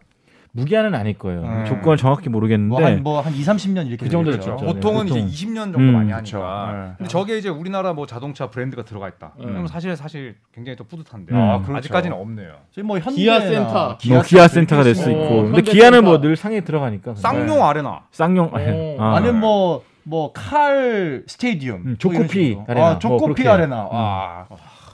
[0.52, 1.42] 무기한은 아닐 거예요.
[1.42, 1.64] 음.
[1.66, 4.52] 조건을 정확히 모르겠는데 뭐한뭐한 2, 30년 이렇게 그 정도 되겠죠.
[4.56, 4.64] 됐죠.
[4.64, 5.28] 보통은 네, 보통.
[5.28, 6.38] 이제 20년 정도 음, 많이 그쵸.
[6.42, 6.72] 하니까.
[6.72, 6.92] 네.
[6.96, 9.34] 근데 저게 이제 우리나라 뭐 자동차 브랜드가 들어가 있다.
[9.40, 9.42] 음.
[9.44, 11.38] 그러면 사실 사실 굉장히 또 뿌듯한데 음.
[11.38, 11.76] 아, 그렇죠.
[11.76, 12.52] 아직까지는 없네요.
[12.74, 13.98] 저희 뭐 현대나 기아 센터.
[14.08, 15.42] 뭐 기아 센터가 될수 어, 있고.
[15.52, 16.04] 근데 기아는.
[16.04, 17.04] 뭐 늘 상에 들어가니까.
[17.12, 17.20] 근데.
[17.20, 18.04] 쌍용 아레나.
[18.12, 18.50] 쌍용.
[18.54, 18.96] 어.
[18.98, 19.16] 아.
[19.16, 22.28] 아니면 뭐뭐 칼 스테디움, 음, 뭐 조코피 이런
[22.64, 22.64] 식으로.
[22.66, 22.86] 아레나.
[22.86, 23.48] 아, 뭐 조코피 그렇게.
[23.50, 24.46] 아레나.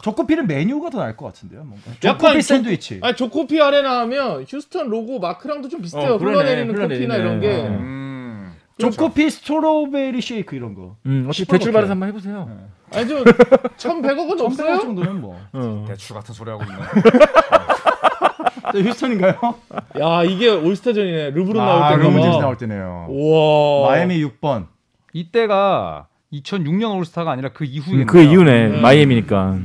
[0.03, 1.63] 아, 조코피는 메뉴가 더 나을 것 같은데요.
[1.65, 1.91] 뭔가.
[2.01, 2.99] 조코피 조- 샌드위치.
[3.03, 6.15] 아니 조코피 아레나 하면 휴스턴 로고 마크랑도 좀 비슷해요.
[6.15, 6.37] 어, 그러네.
[6.39, 7.07] 흘러내리는 흘러내리네.
[7.07, 7.49] 커피나 이런 게.
[7.63, 7.67] 어.
[7.69, 8.53] 음.
[8.79, 10.97] 조코피 strawberry shake 이런 거.
[11.07, 11.45] 음, 어떻게.
[11.45, 12.51] 대출 받아서 한번 해보세요.
[12.93, 13.23] 아니 좀
[13.79, 14.81] 1,100억은 1,100억 없어요?
[14.81, 15.39] 정도면 뭐.
[15.53, 15.85] 어.
[15.87, 16.75] 대출 같은 소리 하고 있네.
[18.73, 19.35] 저 휴스턴인가요?
[20.01, 21.31] 야 이게 올스타전이네.
[21.31, 22.07] 르브론 아, 나올 때.
[22.09, 23.07] 르브론 나올 때네요.
[23.09, 23.91] 우와.
[23.91, 24.67] 마이애미 6번.
[25.13, 28.69] 이때가 2006년 올스타가 아니라 그 이후에 음, 그 이후네.
[28.69, 28.81] 네.
[28.81, 29.59] 마이애미니까.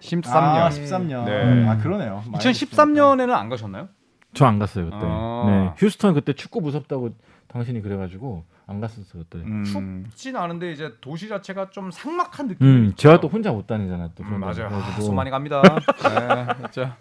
[0.00, 0.26] 13년.
[0.34, 1.24] 아, 13년.
[1.24, 1.68] 네.
[1.68, 2.22] 아, 그러네요.
[2.32, 3.88] 2013년에는 안 가셨나요?
[4.32, 4.98] 저 안 갔어요 그때.
[5.02, 5.44] 아.
[5.46, 5.72] 네.
[5.76, 7.10] 휴스턴 그때 춥고 무섭다고
[7.48, 9.38] 당신이 그래 가지고 안 갔었어 그때.
[9.38, 10.04] 음, 음.
[10.10, 12.96] 춥진 않은데 이제 도시 자체가 좀 삭막한 느낌이 있죠.
[12.96, 14.22] 제가 또 혼자 못 다니잖아 또.
[14.22, 14.68] 음, 맞아요.
[14.68, 14.76] 거.
[14.76, 15.00] 아.
[15.00, 15.60] 손 많이 갑니다.
[15.66, 16.96] 네, 진짜.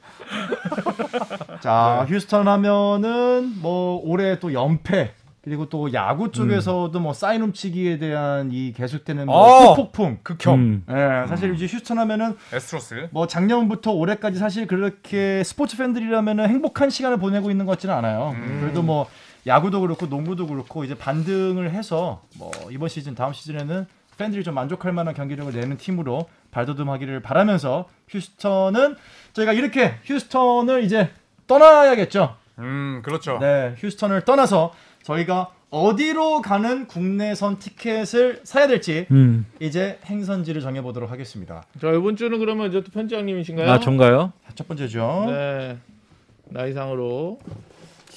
[1.59, 5.13] 자, 휴스턴 하면은 뭐 올해 또 연패.
[5.49, 9.33] 그리고 또 야구 쪽에서도 뭐 사인 훔치기에 대한 이 계속되는 어!
[9.33, 10.19] 뭐 폭풍.
[10.21, 10.59] 극혐.
[10.59, 10.83] 음.
[10.87, 13.09] 예, 사실 이제 휴스턴 하면은 애스트로스.
[13.09, 18.35] 뭐 작년부터 올해까지 사실 그렇게 스포츠 팬들이라면은 행복한 시간을 보내고 있는 것 같지는 않아요.
[18.61, 19.07] 그래도 뭐
[19.47, 23.87] 야구도 그렇고 농구도 그렇고 이제 반등을 해서 뭐 이번 시즌 다음 시즌에는
[24.19, 28.97] 팬들이 좀 만족할 만한 경기력을 내는 팀으로 발돋움하기를 바라면서 휴스턴은
[29.33, 31.09] 저희가 이렇게 휴스턴을 이제
[31.47, 32.35] 떠나야겠죠.
[32.59, 33.37] 음, 그렇죠.
[33.39, 39.45] 네, 휴스턴을 떠나서 저희가 어디로 가는 국내선 티켓을 사야 될지 음.
[39.59, 41.63] 이제 행선지를 정해보도록 하겠습니다.
[41.79, 43.69] 자 이번 주는 그러면 이제 또 편집장님이신가요?
[43.69, 44.33] 아 전가요?
[44.55, 45.25] 첫 번째죠.
[45.27, 45.77] 네.
[46.45, 47.39] 나이상으로.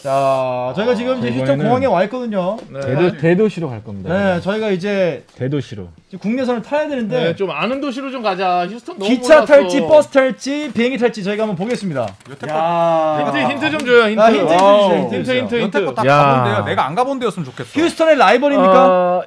[0.02, 2.56] 자, 저희가 지금 이제 이번에는 공항에 와 있거든요.
[2.68, 2.80] 네.
[2.80, 4.12] 대도 대도시로 갈 겁니다.
[4.12, 5.90] 네, 저희가 이제 대도시로.
[6.10, 8.66] 지금 국내선을 타야 되는데 네, 좀 아는 도시로 좀 가자.
[8.66, 9.44] 휴스턴 너무 기차 몰랐어.
[9.46, 12.08] 탈지 버스 탈지 비행기 탈지 저희가 한번 보겠습니다.
[12.48, 14.08] 야, 힌트 힌트 좀 줘요.
[14.08, 14.20] 힌트.
[14.20, 14.82] 아, 힌트, 힌트 와우.
[14.82, 15.38] 주세요, 힌트 힌트 주세요.
[15.42, 15.76] 힌트 힌트.
[15.78, 16.16] 여태껏 다 야.
[16.16, 16.64] 가본 데요.
[16.64, 17.80] 내가 안 가본 데였으면 좋겠어.
[17.80, 18.86] 휴스턴의 라이벌입니까?
[18.88, 19.22] 어,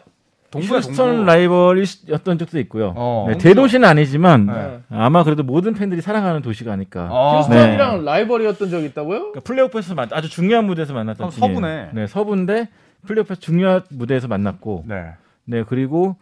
[0.60, 1.24] 동부야, 휴스턴 동부.
[1.26, 2.94] 라이벌이었던 적도 있고요.
[2.96, 3.26] 어.
[3.30, 4.80] 네, 대도시는 아니지만 네.
[4.90, 7.10] 아마 그래도 모든 팬들이 사랑하는 도시가 아닐까.
[7.12, 9.20] 아, 휴스턴이랑 라이벌이었던 적 있다고요?
[9.20, 11.54] 그러니까 플레이오프에서 만 아주 중요한 무대에서 만났던 아, 팀이에요.
[11.54, 11.90] 서부네.
[11.94, 12.70] 네, 서부인데
[13.08, 15.12] 플레이오프에서 중요한 무대에서 만났고, 네.
[15.46, 16.16] 네 그리고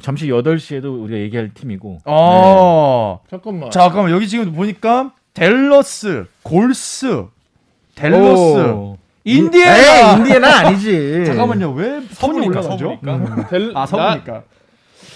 [0.00, 1.98] 잠시 8시에도 우리가 얘기할 팀이고.
[2.04, 3.20] 어.
[3.28, 3.70] 잠깐만.
[3.70, 7.24] 잠깐만 여기 지금 보니까 델러스, 골스,
[7.94, 8.98] 델러스, 오.
[9.24, 9.76] 인디애나.
[9.76, 11.24] 에이, 인디애나 아니지.
[11.26, 11.72] 잠깐만요.
[11.72, 12.98] 왜 서부니까, 올라가죠?
[13.50, 14.32] 델, 아, 서부니까.
[14.32, 14.42] 나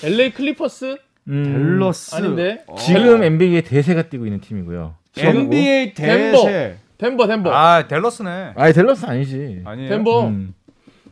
[0.05, 0.97] LA 클리퍼스
[1.29, 2.15] 음, 델러스.
[2.15, 2.65] 아닌데?
[2.79, 4.95] 지금 NBA의 대세가 뛰고 있는 팀이고요.
[5.17, 5.95] NBA.
[5.95, 6.77] 대세.
[6.99, 7.51] 덴버 덴버.
[7.53, 8.53] 아, 델러스네.
[8.57, 9.63] 아니 델러스 아니지.
[9.65, 9.89] 아니에요.
[9.89, 10.27] 덴버.
[10.29, 10.55] 음,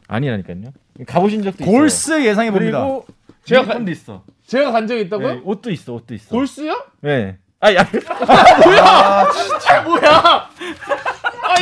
[0.08, 0.72] 아니라니까요.
[1.06, 1.76] 가보신 적도 있어요.
[1.76, 2.78] 골스 예상해 봅니다.
[2.80, 3.06] 그리고
[3.44, 4.22] 제가 도 있어.
[4.46, 5.34] 제가 간 적 있다고요?
[5.34, 6.28] 네, 옷도 있어, 옷도 있어.
[6.30, 6.74] 골스야?
[7.00, 7.36] 네.
[7.60, 8.82] 아, 야, 아 뭐야?
[8.84, 10.48] 아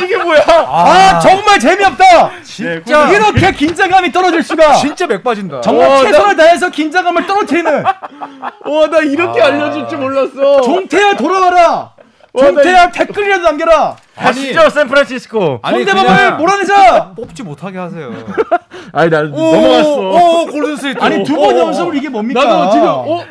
[0.01, 0.41] 이게 뭐야?
[0.47, 2.31] 아, 정말 재미없다.
[2.43, 4.73] 진짜 이렇게 긴장감이 떨어질 수가.
[4.73, 5.61] 진짜 맥 빠진다.
[5.61, 7.83] 정말 와, 최선을 다해서 긴장감을 떨어뜨리는
[8.65, 10.61] 와나 이렇게 알려줄 줄 몰랐어.
[10.61, 11.93] 종태야 돌아와라.
[12.35, 13.95] 와, 나 종태야 댓글이라도 남겨라.
[14.15, 15.59] 가시죠 샌프란시스코.
[15.63, 17.13] 상대방을 그냥 몰아내자.
[17.15, 18.11] 뽑지 못하게 하세요.
[18.91, 19.91] 아니 나 넘어갔어.
[19.99, 20.99] 오, 골든 스테이트.
[21.03, 22.43] 아니 두 번 연속으로 이게 뭡니까?
[22.43, 23.23] 나도 지금 어?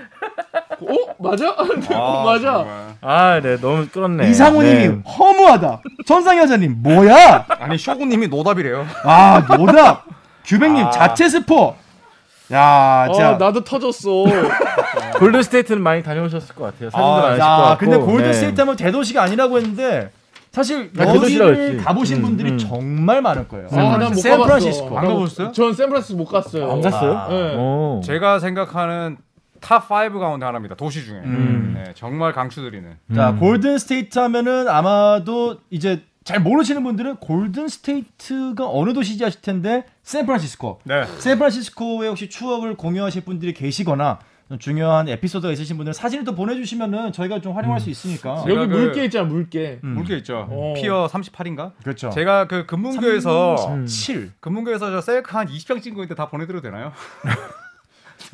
[0.88, 1.14] 어?
[1.18, 1.50] 맞아?
[1.50, 2.66] 어, 맞아.
[3.00, 4.30] 아, 네, 너무 끌었네.
[4.30, 4.98] 이상호님이 네.
[5.18, 5.80] 허무하다.
[6.06, 7.46] 천상 여자님 뭐야?
[7.48, 8.86] 아니 쇼구님이 노답이래요.
[9.04, 10.04] 아 노답.
[10.44, 11.74] 규백님 자체 스포.
[12.52, 13.36] 야, 아 자.
[13.38, 14.24] 나도 터졌어.
[15.18, 16.90] 골든 스테이트는 많이 다녀오셨을 것 같아요.
[16.90, 17.78] 사진도 아, 많으실 것 야, 같고.
[17.78, 18.32] 근데 골든 네.
[18.32, 20.10] 스테이트 하면 대도시가 아니라고 했는데
[20.50, 21.84] 사실 아, 여기를 했지.
[21.84, 22.58] 가보신 음, 분들이 음.
[22.58, 23.68] 정말 많을 거예요.
[23.72, 24.98] 아, 난못 샌프란시스코.
[24.98, 25.52] 안 가보셨어요?
[25.52, 26.70] 전 샌프란시스코 못 갔어요.
[26.72, 27.12] 안 갔어요?
[27.16, 27.28] 아.
[27.30, 27.54] 네.
[27.56, 28.02] 오.
[28.04, 29.16] 제가 생각하는
[29.62, 30.74] top 5 가운데 하나입니다.
[30.74, 31.20] 도시 중에.
[31.20, 31.72] 음.
[31.76, 32.96] 네, 정말 강추드리는.
[33.14, 33.38] 자, 음.
[33.38, 40.80] 골든 스테이트 하면은 아마도 이제 잘 모르시는 분들은 골든 스테이트가 어느 도시지 하실 텐데 샌프란시스코.
[40.84, 41.04] 네.
[41.18, 47.40] 샌프란시스코에 혹시 추억을 공유하실 분들이 계시거나 좀 중요한 에피소드가 있으신 분들은 사진을 또 보내주시면은 저희가
[47.40, 48.44] 좀 활용할 수 있으니까.
[48.48, 49.78] 여기 그- 물개 있잖아 물개.
[49.82, 49.90] 음.
[49.94, 50.46] 물개 있죠.
[50.50, 50.74] 어.
[50.76, 51.72] 피어 38인가?
[51.82, 52.10] 그렇죠.
[52.10, 53.86] 제가 그 금문교에서 음.
[53.86, 54.32] 7.
[54.40, 56.92] 금문교에서 저 셀카 한 20장 찍은 거 있는데 다 보내드려도 되나요?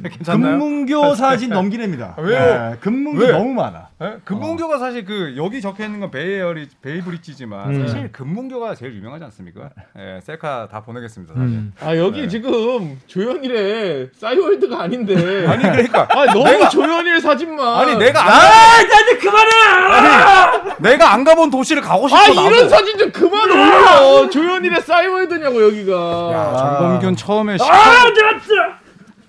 [0.03, 0.59] 괜찮나요?
[0.59, 2.14] 금문교 사진 넘기랍니다.
[2.18, 2.38] 왜요?
[2.38, 3.32] 네, 금문교 왜?
[3.32, 3.88] 너무 많아.
[4.01, 4.14] 네?
[4.24, 7.86] 금문교가 사실 그 여기 적혀 있는 건 베이에어리 베이브리지지만 음.
[7.86, 9.70] 사실 금문교가 제일 유명하지 않습니까?
[9.99, 11.34] 예, 셀카 다 보내겠습니다.
[11.34, 11.46] 사실.
[11.49, 11.72] 음.
[11.80, 15.14] 아 여기 지금 조현일의 싸이월드가 아닌데.
[15.49, 17.66] 아니 그러니까 아 너무 내가- 조현일 사진만.
[17.80, 19.51] 아니 내가 안, 아, 나한테 그만해!
[19.90, 22.51] 아니 내가 안 가본 도시를 가고 싶어 아 나도.
[22.51, 24.30] 이런 사진 좀 그만 올려.
[24.30, 25.92] 조현일의 싸이월드냐고 여기가.
[26.32, 26.78] 야, 아.
[26.78, 28.38] 정범균 처음에 아, 내가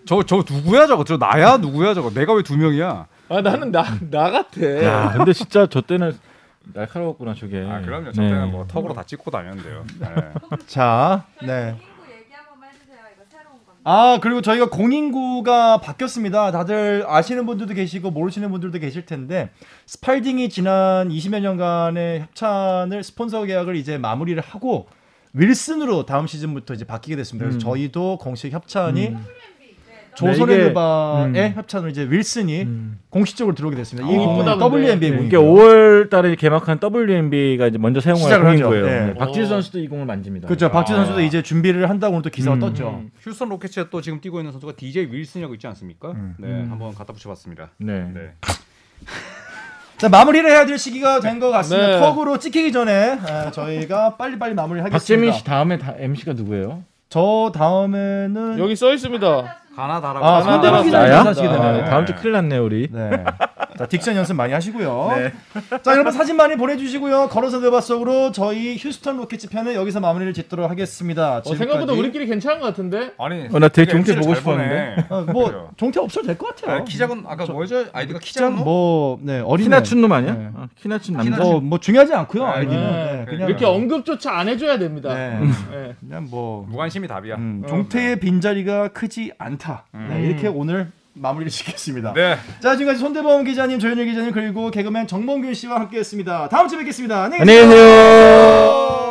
[0.09, 1.03] 저, 저 누구야 저거?
[1.03, 2.09] 저 나야 누구야 저거?
[2.09, 3.05] 내가 왜 두 명이야?
[3.29, 4.83] 아 나는 나 나 같아.
[4.83, 6.17] 야, 근데 진짜 저 때는
[6.73, 7.59] 날카로웠구나 저게.
[7.63, 8.11] 아 그럼요.
[8.11, 8.29] 저 네.
[8.29, 9.85] 때는 뭐 턱으로 다 찍고 다녔는데요.
[9.99, 10.07] 네.
[10.65, 11.75] 자, 네.
[13.83, 16.51] 아 그리고 저희가 공인구가 바뀌었습니다.
[16.51, 19.51] 다들 아시는 분들도 계시고 모르시는 분들도 계실 텐데
[19.85, 24.87] 스팔딩이 지난 20여 년간의 협찬을 스폰서 계약을 이제 마무리를 하고
[25.33, 27.45] 윌슨으로 다음 시즌부터 이제 바뀌게 됐습니다.
[27.45, 27.59] 그래서 음.
[27.59, 29.25] 저희도 공식 협찬이 음.
[30.27, 30.73] 조선의
[31.33, 32.99] 네, 의 협찬을 이제 윌슨이 음.
[33.09, 34.09] 공식적으로 들어오게 됐습니다.
[34.09, 34.45] 이 어, 공은.
[34.59, 38.63] WNBA 네, 공이고 이게 5월 달에 개막한 WNBA가 이제 먼저 사용할 시작을 공인.
[38.63, 38.85] 거예요.
[38.85, 39.05] 네.
[39.07, 39.47] 네, 박지수 어.
[39.47, 40.47] 선수도 이 공을 만집니다.
[40.47, 40.69] 그렇죠.
[40.69, 41.05] 박지수 아.
[41.05, 42.59] 선수도 이제 준비를 한다고 또 기사가 음.
[42.59, 42.89] 떴죠.
[43.01, 43.11] 음.
[43.21, 46.11] 휴스턴 로켓츠에 또 지금 뛰고 있는 선수가 DJ 윌슨이라고 있지 않습니까?
[46.11, 46.35] 음.
[46.39, 46.67] 네, 음.
[46.69, 47.71] 한번 갖다 붙여봤습니다.
[47.77, 48.11] 네.
[48.13, 48.33] 네.
[49.97, 51.87] 자 마무리를 해야 될 시기가 된 것 같습니다.
[51.87, 51.99] 네.
[51.99, 54.97] 턱으로 찍히기 전에 에, 저희가 빨리빨리 마무리하겠습니다.
[54.97, 56.83] 박재민 씨 다음에 다 MC가 누구예요?
[57.09, 59.58] 저 다음에는 여기 써 있습니다.
[59.75, 60.25] 가나다라고.
[60.25, 61.19] 아, 가나다라 손대범 기자 나야?
[61.21, 61.85] 아, 되네요.
[61.85, 62.87] 다음 주 큰일 났네 우리.
[62.91, 63.23] 네.
[63.79, 65.13] 자, diction 연습 많이 하시고요.
[65.15, 65.31] 네.
[65.81, 67.29] 자, 여러분 사진 많이 보내주시고요.
[67.29, 71.37] 걸어서 느바 속으로 저희 휴스턴 로켓츠 편을 여기서 마무리를 짓도록 하겠습니다.
[71.37, 73.13] 어, 생각보다 우리끼리 괜찮은 것 같은데.
[73.17, 75.05] 아니 어, 나 되게 종태 보고 잘 싶었는데.
[75.09, 76.81] 어, 뭐 종태 없어도 될 것 같아요.
[76.81, 77.85] 아, 키 작은 아까 뭐죠?
[77.93, 78.65] 아이디가 키 키장 작은 놈?
[78.65, 79.63] 뭐 네, 어린애.
[79.67, 80.33] 키나춘 놈 아니야?
[80.33, 80.49] 네.
[80.53, 81.37] 어, 키나춘 남자.
[81.41, 82.45] 뭐, 뭐 중요하지 않고요.
[82.45, 82.81] 아, 아이디는.
[82.81, 83.15] 네.
[83.19, 85.13] 네, 그냥 이렇게 언급조차 안 해줘야 됩니다.
[85.13, 85.39] 네.
[85.71, 85.95] 네.
[86.01, 87.35] 그냥 뭐 무관심이 답이야.
[87.35, 89.85] 음, 어, 종태의 빈자리가 크지 않다.
[89.93, 90.23] 네, 음.
[90.25, 92.13] 이렇게 오늘 마무리를 짓겠습니다.
[92.13, 92.37] 네.
[92.61, 96.49] 자 지금까지 손대범 기자님, 조현일 기자님 그리고 개그맨 정범균 씨와 함께했습니다.
[96.49, 97.23] 다음 주에 뵙겠습니다.
[97.23, 97.69] 안녕히 안녕히 계세요.
[97.69, 99.08] 계세요.